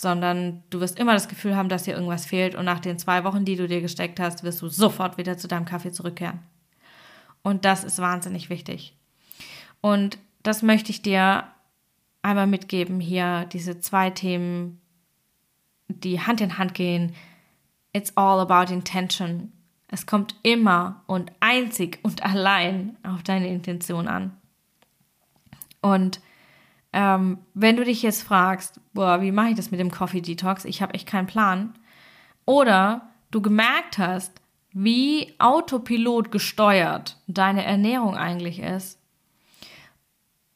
sondern 0.00 0.62
du 0.70 0.80
wirst 0.80 0.98
immer 0.98 1.12
das 1.12 1.28
Gefühl 1.28 1.54
haben, 1.54 1.68
dass 1.68 1.82
dir 1.82 1.92
irgendwas 1.92 2.24
fehlt 2.24 2.54
und 2.54 2.64
nach 2.64 2.80
den 2.80 2.98
zwei 2.98 3.22
Wochen, 3.22 3.44
die 3.44 3.56
du 3.56 3.68
dir 3.68 3.82
gesteckt 3.82 4.18
hast, 4.18 4.42
wirst 4.42 4.62
du 4.62 4.68
sofort 4.68 5.18
wieder 5.18 5.36
zu 5.36 5.46
deinem 5.46 5.66
Kaffee 5.66 5.92
zurückkehren. 5.92 6.38
Und 7.42 7.66
das 7.66 7.84
ist 7.84 7.98
wahnsinnig 7.98 8.48
wichtig. 8.48 8.96
Und 9.82 10.16
das 10.42 10.62
möchte 10.62 10.90
ich 10.90 11.02
dir 11.02 11.44
einmal 12.22 12.46
mitgeben 12.46 12.98
hier, 12.98 13.44
diese 13.52 13.78
zwei 13.80 14.08
Themen, 14.08 14.80
die 15.88 16.18
Hand 16.18 16.40
in 16.40 16.56
Hand 16.56 16.72
gehen. 16.72 17.14
It's 17.92 18.16
all 18.16 18.40
about 18.40 18.72
intention. 18.72 19.52
Es 19.90 20.06
kommt 20.06 20.36
immer 20.42 21.02
und 21.06 21.32
einzig 21.40 21.98
und 22.02 22.22
allein 22.22 22.96
auf 23.02 23.22
deine 23.22 23.48
Intention 23.48 24.06
an. 24.06 24.36
Und 25.82 26.20
ähm, 26.92 27.38
wenn 27.54 27.76
du 27.76 27.84
dich 27.84 28.02
jetzt 28.02 28.22
fragst, 28.22 28.80
boah, 28.92 29.20
wie 29.20 29.32
mache 29.32 29.50
ich 29.50 29.56
das 29.56 29.70
mit 29.70 29.80
dem 29.80 29.90
Coffee 29.90 30.20
Detox? 30.20 30.64
Ich 30.64 30.80
habe 30.82 30.94
echt 30.94 31.08
keinen 31.08 31.26
Plan. 31.26 31.74
Oder 32.44 33.10
du 33.30 33.40
gemerkt 33.40 33.98
hast, 33.98 34.40
wie 34.72 35.34
Autopilot 35.38 36.30
gesteuert 36.30 37.16
deine 37.26 37.64
Ernährung 37.64 38.16
eigentlich 38.16 38.60
ist. 38.60 38.98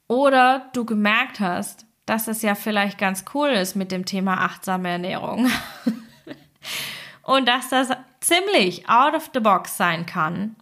Oder 0.07 0.71
du 0.75 0.85
gemerkt 0.85 1.41
hast, 1.41 1.87
dass 2.07 2.29
es 2.29 2.43
ja 2.43 2.55
vielleicht 2.55 2.99
ganz 2.99 3.25
cool 3.35 3.49
ist 3.49 3.75
mit 3.75 3.91
dem 3.91 4.05
Thema 4.05 4.45
achtsame 4.45 4.91
Ernährung. 4.91 5.49
Und 7.25 7.47
dass 7.49 7.71
das 7.71 7.89
ziemlich 8.21 8.89
out 8.89 9.15
of 9.15 9.31
the 9.33 9.41
box 9.41 9.77
sein 9.77 10.07
kann, 10.07 10.57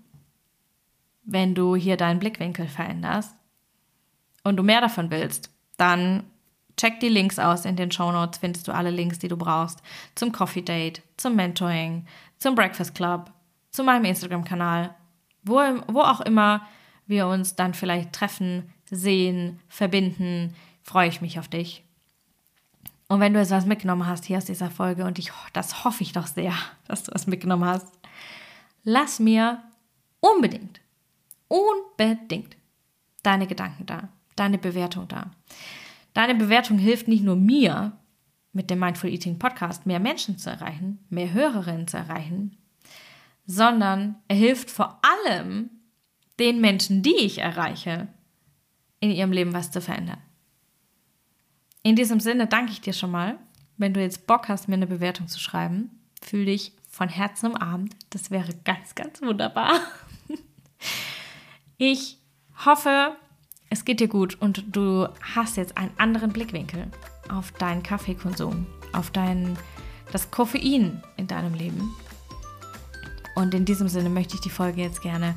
wenn 1.25 1.55
du 1.55 1.77
hier 1.77 1.97
deinen 1.97 2.19
Blickwinkel 2.19 2.67
veränderst 2.67 3.35
und 4.45 4.57
du 4.57 4.63
mehr 4.63 4.81
davon 4.81 5.11
willst, 5.11 5.51
dann 5.77 6.25
check 6.77 7.01
die 7.01 7.09
Links 7.09 7.39
aus. 7.39 7.65
In 7.65 7.77
den 7.77 7.91
Show 7.91 8.11
Notes 8.13 8.39
findest 8.39 8.67
du 8.69 8.73
alle 8.73 8.91
Links, 8.91 9.19
die 9.19 9.29
du 9.29 9.37
brauchst 9.37 9.83
zum 10.15 10.33
Coffee 10.33 10.63
Date, 10.63 11.03
zum 11.17 11.37
Mentoring, 11.37 12.07
zum 12.39 12.55
Breakfast 12.55 12.95
Club, 12.95 13.33
zu 13.71 13.85
meinem 13.85 14.05
Instagram-Kanal, 14.05 14.95
wo, 15.43 15.59
wo 15.89 16.01
auch 16.01 16.21
immer 16.21 16.67
wir 17.07 17.27
uns 17.27 17.57
dann 17.57 17.75
vielleicht 17.75 18.13
treffen, 18.13 18.73
sehen, 18.91 19.61
verbinden, 19.69 20.55
freue 20.83 21.09
ich 21.09 21.21
mich 21.21 21.39
auf 21.39 21.49
dich. 21.49 21.85
Und 23.09 23.21
wenn 23.21 23.35
du 23.35 23.41
jetzt 23.41 23.51
was 23.51 23.67
mitgenommen 23.67 24.07
hast 24.07 24.25
hier 24.25 24.39
aus 24.39 24.45
dieser 24.45 24.71
Folge, 24.71 25.05
und 25.05 25.19
ich, 25.19 25.33
das 25.53 25.85
hoffe 25.85 26.03
ich 26.03 26.13
doch 26.13 26.27
sehr, 26.27 26.55
dass 26.89 27.05
du 27.05 27.13
was 27.13 27.27
mitgenommen 27.27 27.65
hast, 27.65 27.87
lass 28.85 29.19
mir 29.19 29.63
unbedingt, 30.21 30.81
unbedingt 31.49 32.57
deine 33.23 33.47
Gedanken 33.47 33.87
da, 33.87 34.09
deine 34.37 34.59
Bewertung 34.59 35.09
da. 35.09 35.31
Deine 36.15 36.35
Bewertung 36.35 36.79
hilft 36.79 37.09
nicht 37.09 37.25
nur 37.25 37.37
mir, 37.37 37.93
mit 38.53 38.71
dem 38.71 38.79
Mindful 38.79 39.11
Eating 39.11 39.39
Podcast 39.39 39.87
mehr 39.87 40.01
Menschen 40.01 40.39
zu 40.39 40.51
erreichen, 40.51 40.99
mehr 41.09 41.33
Hörerinnen 41.33 41.89
zu 41.89 41.97
erreichen, 41.97 42.59
sondern 43.47 44.17
er 44.29 44.37
hilft 44.37 44.71
vor 44.71 45.01
allem 45.03 45.71
den 46.39 46.61
Menschen, 46.61 47.03
die 47.03 47.17
ich 47.17 47.39
erreiche, 47.39 48.09
in 49.01 49.11
ihrem 49.11 49.33
Leben 49.33 49.53
was 49.53 49.71
zu 49.71 49.81
verändern. 49.81 50.21
In 51.83 51.97
diesem 51.97 52.21
Sinne 52.21 52.47
danke 52.47 52.73
ich 52.73 52.81
dir 52.81 52.93
schon 52.93 53.11
mal. 53.11 53.39
Wenn 53.77 53.95
du 53.95 54.01
jetzt 54.01 54.27
Bock 54.27 54.49
hast, 54.49 54.69
mir 54.69 54.75
eine 54.75 54.87
Bewertung 54.87 55.29
zu 55.29 55.41
schreiben, 55.41 55.91
fühle 56.21 56.47
dich 56.47 56.73
von 56.89 57.09
Herzen 57.09 57.53
umarmt. 57.53 57.97
Das 58.11 58.31
wäre 58.31 58.53
ganz, 58.65 58.95
ganz 58.95 59.21
wunderbar. 59.23 59.73
Ich 61.79 62.19
hoffe, 62.65 63.17
es 63.69 63.85
geht 63.85 63.99
dir 63.99 64.07
gut 64.07 64.41
und 64.41 64.77
du 64.77 65.09
hast 65.35 65.57
jetzt 65.57 65.77
einen 65.77 65.91
anderen 65.99 66.33
Blickwinkel 66.33 66.87
auf 67.29 67.51
deinen 67.51 67.83
Kaffeekonsum, 67.83 68.67
auf 68.93 69.11
dein, 69.11 69.59
das 70.13 70.31
Koffein 70.31 71.03
in 71.17 71.27
deinem 71.27 71.55
Leben 71.55 71.93
und 73.35 73.55
in 73.55 73.65
diesem 73.65 73.89
Sinne 73.89 74.11
möchte 74.11 74.35
ich 74.35 74.41
die 74.41 74.51
Folge 74.51 74.81
jetzt 74.83 75.03
gerne 75.03 75.35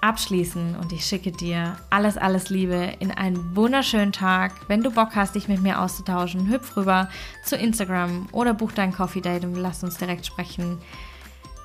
abschließen 0.00 0.76
und 0.76 0.92
ich 0.92 1.04
schicke 1.04 1.32
dir 1.32 1.76
alles, 1.90 2.16
alles 2.16 2.50
Liebe 2.50 2.94
in 3.00 3.10
einen 3.10 3.54
wunderschönen 3.54 4.12
Tag. 4.12 4.52
Wenn 4.68 4.82
du 4.82 4.90
Bock 4.90 5.10
hast, 5.14 5.34
dich 5.34 5.48
mit 5.48 5.60
mir 5.60 5.80
auszutauschen, 5.80 6.48
hüpf 6.48 6.76
rüber 6.76 7.08
zu 7.44 7.56
Instagram 7.56 8.28
oder 8.32 8.54
buch 8.54 8.72
dein 8.72 8.92
Coffee 8.92 9.20
Date 9.20 9.44
und 9.44 9.56
lass 9.56 9.84
uns 9.84 9.98
direkt 9.98 10.26
sprechen. 10.26 10.78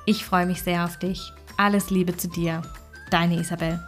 Ich 0.06 0.26
freue 0.26 0.46
mich 0.46 0.62
sehr 0.62 0.86
auf 0.86 1.00
dich. 1.00 1.32
Alles 1.58 1.90
Liebe 1.90 2.16
zu 2.18 2.28
dir. 2.28 2.62
Deine 3.10 3.40
Isabel. 3.40 3.80